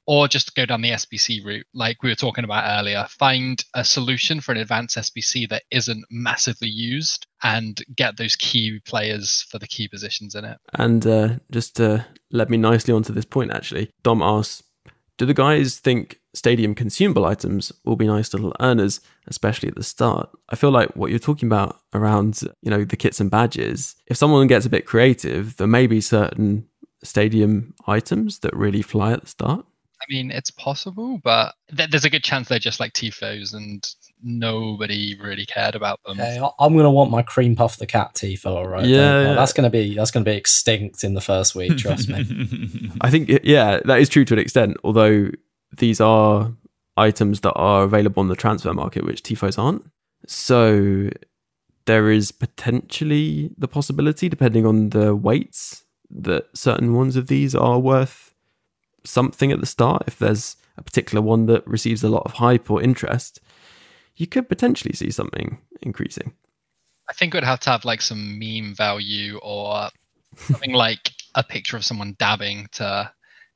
[0.08, 3.06] Or just go down the SBC route, like we were talking about earlier.
[3.10, 8.80] Find a solution for an advanced SBC that isn't massively used and get those key
[8.86, 10.58] players for the key positions in it.
[10.74, 14.64] And uh, just to let me nicely onto this point, actually, Dom asks
[15.20, 19.84] Do the guys think stadium consumable items will be nice little earners, especially at the
[19.84, 20.30] start.
[20.48, 24.16] I feel like what you're talking about around, you know, the kits and badges, if
[24.16, 26.66] someone gets a bit creative, there may be certain
[27.04, 29.66] stadium items that really fly at the start.
[30.02, 33.86] I mean, it's possible, but th- there's a good chance they're just like tifos and
[34.22, 36.20] nobody really cared about them.
[36.20, 38.86] Okay, I'm gonna want my cream puff the cat tifo, right?
[38.86, 39.34] Yeah, yeah.
[39.34, 41.78] that's gonna be that's gonna be extinct in the first week.
[41.78, 42.92] Trust me.
[43.02, 44.78] I think yeah, that is true to an extent.
[44.84, 45.30] Although
[45.78, 46.52] these are
[46.98, 49.86] items that are available on the transfer market, which TIFOs aren't.
[50.28, 51.10] So
[51.86, 57.80] there is potentially the possibility, depending on the weights, that certain ones of these are
[57.80, 58.34] worth
[59.06, 60.04] something at the start.
[60.08, 63.40] If there's a particular one that receives a lot of hype or interest,
[64.20, 66.34] you could potentially see something increasing.
[67.10, 69.90] I think it would have to have like some meme value or
[70.36, 73.12] something like a picture of someone dabbing to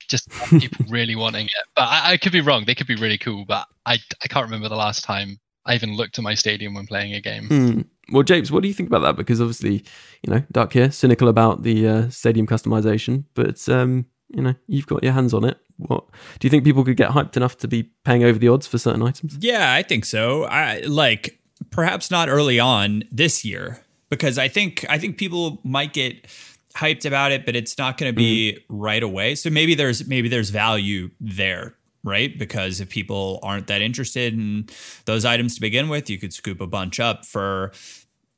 [0.08, 1.66] just people really wanting it.
[1.76, 2.64] But I, I, could be wrong.
[2.66, 5.96] They could be really cool, but I, I can't remember the last time I even
[5.96, 7.48] looked at my stadium when playing a game.
[7.48, 7.82] Hmm.
[8.12, 9.16] Well, James, what do you think about that?
[9.16, 9.84] Because obviously,
[10.24, 14.88] you know, Duck here, cynical about the uh, stadium customization, but um, you know, you've
[14.88, 15.58] got your hands on it.
[15.78, 16.06] What
[16.40, 18.78] do you think people could get hyped enough to be paying over the odds for
[18.78, 19.38] certain items?
[19.40, 20.44] Yeah, I think so.
[20.46, 21.40] I like
[21.72, 26.28] perhaps not early on this year because I think I think people might get
[26.76, 28.64] hyped about it, but it's not going to be mm.
[28.70, 29.36] right away.
[29.36, 32.38] So maybe there's maybe there's value there, right?
[32.38, 34.68] Because if people aren't that interested in
[35.06, 37.72] those items to begin with, you could scoop a bunch up for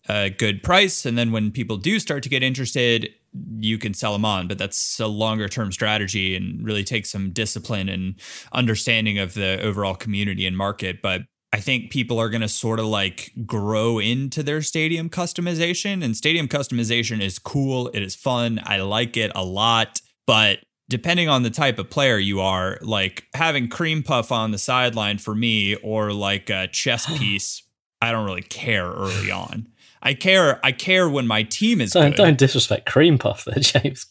[0.08, 3.14] a good price, and then when people do start to get interested,
[3.60, 4.48] you can sell them on.
[4.48, 8.16] But that's a longer term strategy and really takes some discipline and
[8.52, 11.02] understanding of the overall community and market.
[11.02, 11.22] But
[11.54, 16.04] I think people are going to sort of like grow into their stadium customization.
[16.04, 17.88] And stadium customization is cool.
[17.90, 18.60] It is fun.
[18.66, 20.02] I like it a lot.
[20.28, 20.60] But
[20.90, 25.18] depending on the type of player you are, like having cream puff on the sideline
[25.18, 27.64] for me or like a chess piece,
[28.02, 29.68] I don't really care early on.
[30.02, 30.64] I care.
[30.64, 31.94] I care when my team is.
[31.94, 32.18] Don't, good.
[32.18, 34.06] don't disrespect cream puff there, James.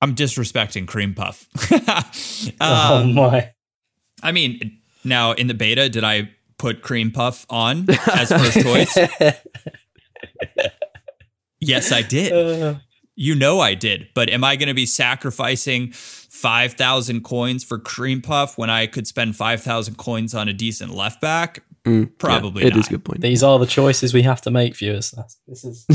[0.00, 1.46] I'm disrespecting cream puff.
[2.60, 3.52] oh um, my!
[4.22, 8.98] I mean, now in the beta, did I put cream puff on as first choice?
[11.60, 12.32] yes, I did.
[12.32, 12.74] Uh.
[13.14, 14.08] You know I did.
[14.14, 19.06] But am I going to be sacrificing 5,000 coins for cream puff when I could
[19.06, 21.62] spend 5,000 coins on a decent left back?
[21.86, 23.20] Mm, Probably yeah, It is a good point.
[23.20, 25.10] These are the choices we have to make, viewers.
[25.10, 25.86] That's, this is.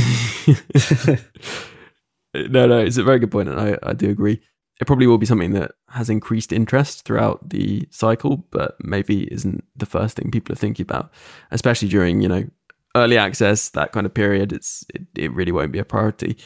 [2.36, 4.42] no, no, it's a very good point, and I, I do agree
[4.80, 9.64] it probably will be something that has increased interest throughout the cycle, but maybe isn't
[9.76, 11.12] the first thing people are thinking about,
[11.52, 12.44] especially during you know
[12.96, 14.54] early access that kind of period.
[14.54, 16.38] It's it, it really won't be a priority.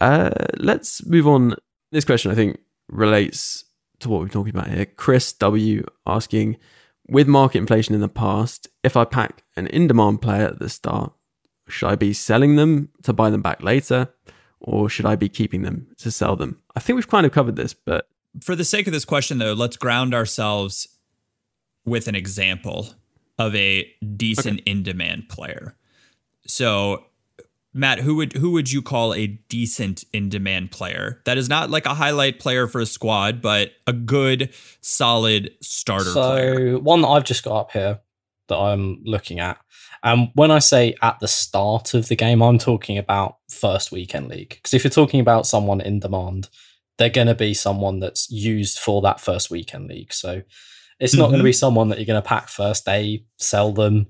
[0.00, 1.54] Uh, let's move on.
[1.90, 3.64] This question I think relates
[4.00, 4.86] to what we're talking about here.
[4.86, 6.56] Chris W asking,
[7.10, 11.12] with market inflation in the past, if I pack an in-demand player at the start,
[11.68, 14.08] should I be selling them to buy them back later?
[14.60, 16.60] or should I be keeping them to sell them?
[16.76, 18.08] I think we've kind of covered this, but
[18.42, 20.86] for the sake of this question, though, let's ground ourselves
[21.84, 22.90] with an example
[23.38, 24.70] of a decent okay.
[24.70, 25.76] in demand player.
[26.46, 27.06] So,
[27.72, 31.22] Matt, who would who would you call a decent in demand player?
[31.24, 36.04] That is not like a highlight player for a squad, but a good, solid starter
[36.10, 36.78] so, player.
[36.78, 38.00] one that I've just got up here
[38.48, 39.58] that I'm looking at.
[40.02, 43.92] And um, when I say at the start of the game, I'm talking about first
[43.92, 44.48] weekend league.
[44.48, 46.48] Because if you're talking about someone in demand,
[46.98, 50.12] they're going to be someone that's used for that first weekend league.
[50.12, 50.42] So
[50.98, 51.32] it's not mm-hmm.
[51.32, 54.06] going to be someone that you're going to pack first day, sell them,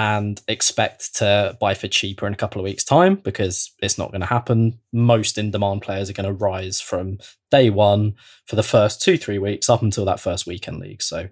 [0.00, 4.10] and expect to buy for cheaper in a couple of weeks' time because it's not
[4.10, 4.78] going to happen.
[4.94, 7.18] Most in demand players are going to rise from
[7.50, 8.14] day one
[8.46, 11.02] for the first two, three weeks up until that first weekend league.
[11.02, 11.28] So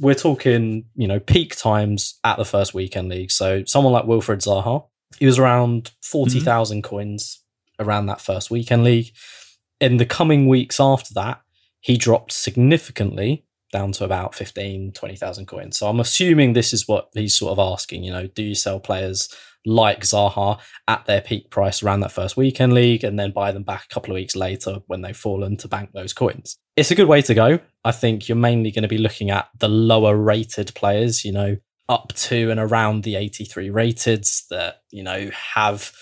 [0.00, 3.30] we're talking, you know, peak times at the first weekend league.
[3.30, 4.84] So someone like Wilfried Zaha,
[5.20, 6.88] he was around 40,000 mm-hmm.
[6.88, 7.40] coins
[7.78, 9.12] around that first weekend league.
[9.80, 11.40] In the coming weeks after that,
[11.78, 15.78] he dropped significantly down to about 15, 20,000 coins.
[15.78, 18.78] So I'm assuming this is what he's sort of asking, you know, do you sell
[18.78, 23.52] players like Zaha at their peak price around that first weekend league and then buy
[23.52, 26.58] them back a couple of weeks later when they've fallen to bank those coins?
[26.76, 27.58] It's a good way to go.
[27.84, 31.56] I think you're mainly going to be looking at the lower rated players, you know,
[31.88, 35.92] up to and around the 83 rateds that, you know, have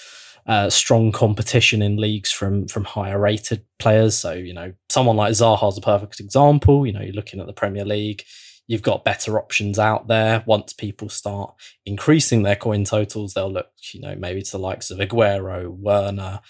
[0.47, 4.17] uh, strong competition in leagues from from higher rated players.
[4.17, 6.87] So you know, someone like Zaha is a perfect example.
[6.87, 8.25] You know, you're looking at the Premier League.
[8.67, 10.45] You've got better options out there.
[10.47, 14.93] Once people start increasing their coin totals, they'll look, you know, maybe to the likes
[14.93, 16.41] of Aguero, Werner,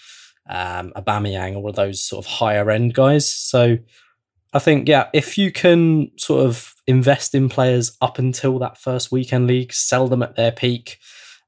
[0.46, 3.32] um, Aubameyang, all of those sort of higher end guys.
[3.32, 3.78] So
[4.52, 9.12] I think, yeah, if you can sort of invest in players up until that first
[9.12, 10.98] weekend league, sell them at their peak,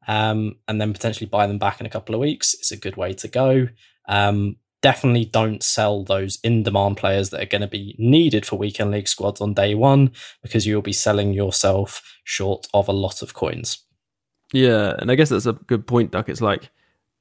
[0.07, 2.55] um, and then potentially buy them back in a couple of weeks.
[2.55, 3.69] It's a good way to go.
[4.09, 8.57] Um, definitely don't sell those in demand players that are going to be needed for
[8.57, 10.11] weekend league squads on day one
[10.43, 13.79] because you'll be selling yourself short of a lot of coins.
[14.53, 16.29] Yeah, and I guess that's a good point, Duck.
[16.29, 16.69] It's like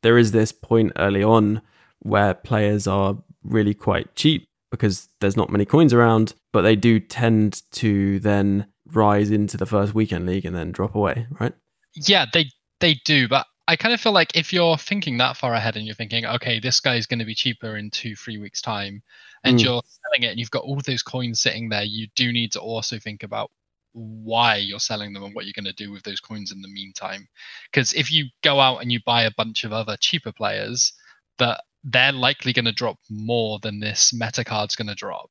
[0.04, 1.62] there is this point early on
[2.00, 7.00] where players are really quite cheap because there's not many coins around, but they do
[7.00, 11.54] tend to then rise into the first weekend league and then drop away, right?
[11.96, 12.46] Yeah, they
[12.82, 15.86] they do, but I kind of feel like if you're thinking that far ahead and
[15.86, 19.02] you're thinking, okay, this guy is going to be cheaper in two, three weeks' time,
[19.44, 19.64] and mm.
[19.64, 22.60] you're selling it and you've got all those coins sitting there, you do need to
[22.60, 23.50] also think about
[23.94, 26.68] why you're selling them and what you're going to do with those coins in the
[26.68, 27.28] meantime.
[27.72, 30.94] Because if you go out and you buy a bunch of other cheaper players,
[31.38, 35.30] that they're likely going to drop more than this meta card's going to drop.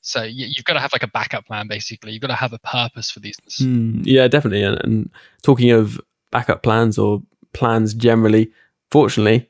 [0.00, 2.12] So you've got to have like a backup plan, basically.
[2.12, 3.36] You've got to have a purpose for these.
[3.60, 4.62] Mm, yeah, definitely.
[4.62, 5.10] And, and
[5.42, 6.00] talking of
[6.32, 7.22] backup plans or
[7.52, 8.50] plans generally.
[8.90, 9.48] Fortunately,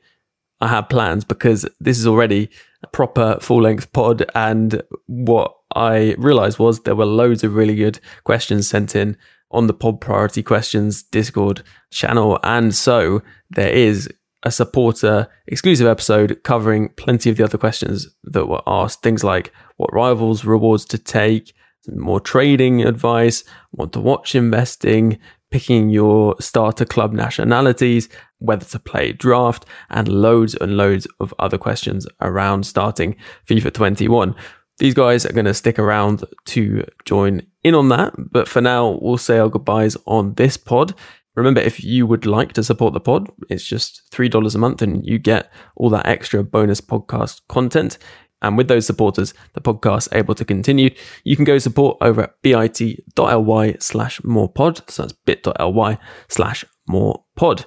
[0.61, 2.49] I have plans because this is already
[2.83, 4.23] a proper full length pod.
[4.35, 9.17] And what I realized was there were loads of really good questions sent in
[9.51, 12.39] on the pod priority questions Discord channel.
[12.43, 14.09] And so there is
[14.43, 19.01] a supporter exclusive episode covering plenty of the other questions that were asked.
[19.01, 21.53] Things like what rivals rewards to take,
[21.87, 25.19] more trading advice, what to watch investing,
[25.53, 31.59] picking your starter club nationalities, whether to play draft, and loads and loads of other
[31.59, 33.15] questions around starting
[33.47, 34.35] FIFA 21.
[34.79, 38.97] These guys are going to stick around to join in on that, but for now,
[38.99, 40.95] we'll say our goodbyes on this pod.
[41.35, 45.05] Remember, if you would like to support the pod, it's just $3 a month and
[45.05, 47.99] you get all that extra bonus podcast content.
[48.43, 50.93] And with those supporters, the podcast able to continue.
[51.23, 54.81] You can go support over at bit.ly slash more pod.
[54.89, 57.65] So that's bit.ly slash more pod.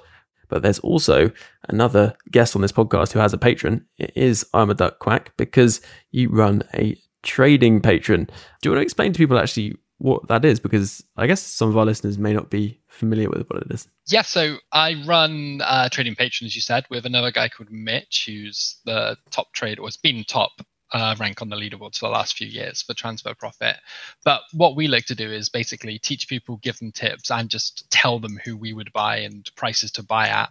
[0.49, 1.31] But there's also
[1.67, 3.83] another guest on this podcast who has a Patreon.
[3.97, 8.27] It is I'm a Duck Quack because you run a trading Patreon.
[8.61, 10.59] Do you want to explain to people actually what that is?
[10.59, 13.87] Because I guess some of our listeners may not be familiar with what it is.
[14.07, 18.25] Yeah, so I run uh, Trading Patreon, as you said, with another guy called Mitch,
[18.27, 20.51] who's the top trader, or has been top
[20.93, 23.75] uh, rank on the leaderboards for the last few years for transfer profit.
[24.23, 27.89] But what we like to do is basically teach people, give them tips, and just
[27.91, 30.49] tell them who we would buy and prices to buy at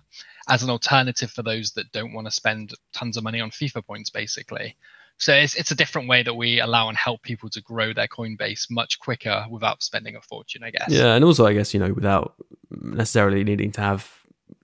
[0.49, 3.85] as an alternative for those that don't want to spend tons of money on FIFA
[3.87, 4.77] points, basically.
[5.19, 8.09] So it's, it's a different way that we allow and help people to grow their
[8.09, 10.89] Coinbase much quicker without spending a fortune, I guess.
[10.89, 12.35] Yeah, and also I guess, you know, without
[12.71, 14.11] necessarily needing to have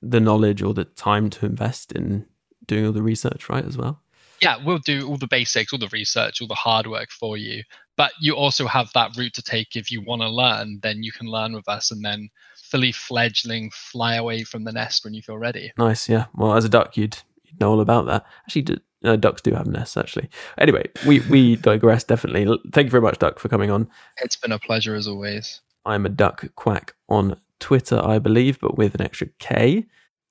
[0.03, 2.27] the knowledge or the time to invest in
[2.67, 4.01] doing all the research, right, as well.
[4.41, 7.63] Yeah, we'll do all the basics, all the research, all the hard work for you.
[7.97, 11.13] But you also have that route to take if you want to learn, then you
[11.13, 15.23] can learn with us and then fully fledgling fly away from the nest when you
[15.23, 15.73] feel ready.
[15.79, 16.27] Nice, yeah.
[16.35, 17.19] Well, as a duck, you'd, you'd
[17.63, 18.25] know all about that.
[18.45, 20.29] Actually, uh, ducks do have nests, actually.
[20.59, 22.45] Anyway, we, we digress definitely.
[22.73, 23.89] Thank you very much, Duck, for coming on.
[24.19, 25.61] It's been a pleasure as always.
[25.85, 29.87] I'm a duck quack on Twitter, I believe, but with an extra K.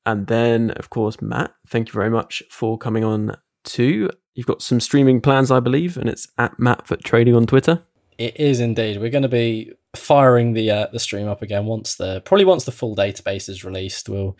[0.05, 4.09] And then, of course, Matt, thank you very much for coming on too.
[4.33, 7.83] You've got some streaming plans, I believe, and it's at MattFUTTrading on Twitter.
[8.17, 8.99] It is indeed.
[8.99, 12.65] We're going to be firing the uh, the stream up again once the probably once
[12.65, 14.09] the full database is released.
[14.09, 14.37] We'll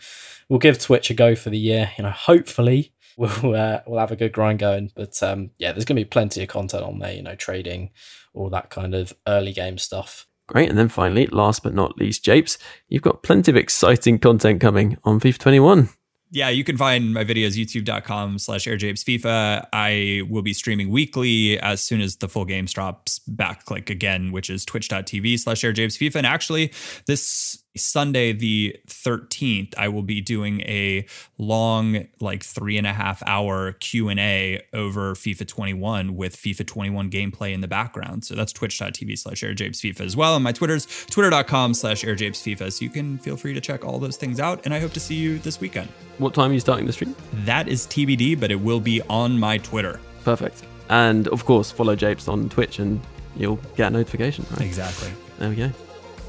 [0.48, 1.90] we'll give Twitch a go for the year.
[1.96, 4.90] You know, hopefully we'll uh, we'll have a good grind going.
[4.94, 7.12] But um, yeah, there's going to be plenty of content on there.
[7.12, 7.90] You know, trading,
[8.34, 10.26] all that kind of early game stuff.
[10.48, 10.68] Great.
[10.68, 14.98] And then finally, last but not least, Japes, you've got plenty of exciting content coming
[15.04, 15.88] on FIFA 21
[16.32, 19.66] yeah, you can find my videos youtube.com slash airjapesfifa.
[19.70, 24.32] I will be streaming weekly as soon as the full game drops back click again,
[24.32, 26.16] which is twitch.tv slash airjapesfifa.
[26.16, 26.72] And actually,
[27.06, 31.06] this Sunday, the 13th, I will be doing a
[31.38, 37.52] long, like three and a half hour Q&A over FIFA 21 with FIFA 21 gameplay
[37.52, 38.24] in the background.
[38.24, 40.34] So that's twitch.tv slash airjapesfifa as well.
[40.34, 42.72] And my Twitter's twitter.com slash airjapesfifa.
[42.72, 44.64] So you can feel free to check all those things out.
[44.64, 45.88] And I hope to see you this weekend.
[46.18, 47.16] What time are you starting the stream?
[47.44, 50.00] That is TBD, but it will be on my Twitter.
[50.24, 50.62] Perfect.
[50.88, 53.00] And of course, follow Japes on Twitch and
[53.36, 54.44] you'll get a notification.
[54.50, 54.62] Right?
[54.62, 55.10] Exactly.
[55.38, 55.70] There we go.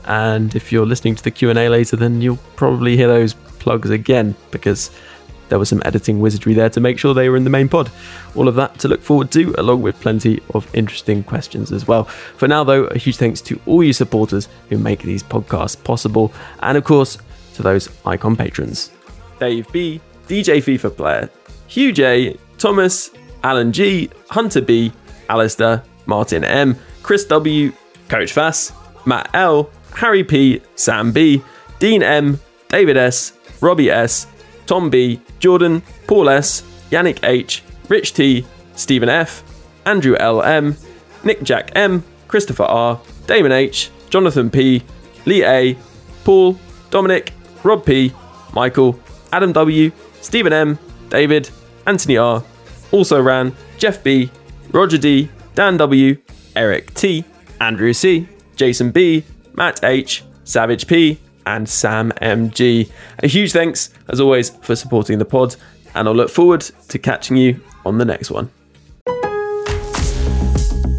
[0.05, 4.35] And if you're listening to the Q&A later, then you'll probably hear those plugs again
[4.51, 4.91] because
[5.49, 7.91] there was some editing wizardry there to make sure they were in the main pod.
[8.35, 12.05] All of that to look forward to, along with plenty of interesting questions as well.
[12.05, 16.33] For now, though, a huge thanks to all you supporters who make these podcasts possible,
[16.61, 17.17] and of course,
[17.53, 18.91] to those icon patrons
[19.39, 21.29] Dave B, DJ FIFA Player,
[21.67, 23.11] Hugh J, Thomas,
[23.43, 24.91] Alan G, Hunter B,
[25.29, 27.71] Alistair, Martin M, Chris W,
[28.09, 28.71] Coach Vass,
[29.05, 31.41] Matt L, Harry P, Sam B,
[31.79, 32.39] Dean M,
[32.69, 34.27] David S, Robbie S,
[34.65, 39.43] Tom B, Jordan, Paul S, Yannick H, Rich T, Stephen F,
[39.85, 40.75] Andrew L M,
[41.23, 44.83] Nick Jack M, Christopher R, Damon H, Jonathan P,
[45.25, 45.77] Lee A,
[46.23, 46.57] Paul,
[46.89, 47.33] Dominic,
[47.63, 48.13] Rob P,
[48.53, 48.99] Michael,
[49.31, 49.91] Adam W,
[50.21, 50.77] Stephen M,
[51.09, 51.49] David,
[51.85, 52.43] Anthony R,
[52.91, 54.29] also ran Jeff B,
[54.71, 56.17] Roger D, Dan W,
[56.55, 57.25] Eric T,
[57.59, 59.23] Andrew C, Jason B,
[59.53, 62.89] Matt H, Savage P, and Sam MG.
[63.19, 65.55] A huge thanks, as always, for supporting the pod,
[65.95, 68.49] and I'll look forward to catching you on the next one.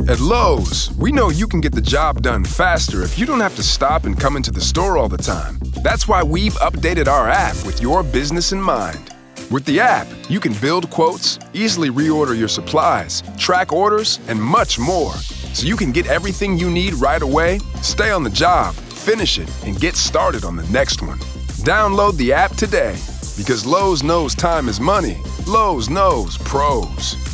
[0.06, 3.56] At Lowe's, we know you can get the job done faster if you don't have
[3.56, 5.58] to stop and come into the store all the time.
[5.82, 9.14] That's why we've updated our app with your business in mind.
[9.50, 14.78] With the app, you can build quotes, easily reorder your supplies, track orders, and much
[14.78, 15.14] more.
[15.54, 19.48] So you can get everything you need right away, stay on the job, finish it,
[19.64, 21.18] and get started on the next one.
[21.62, 22.98] Download the app today
[23.36, 25.22] because Lowe's knows time is money.
[25.46, 27.33] Lowe's knows pros.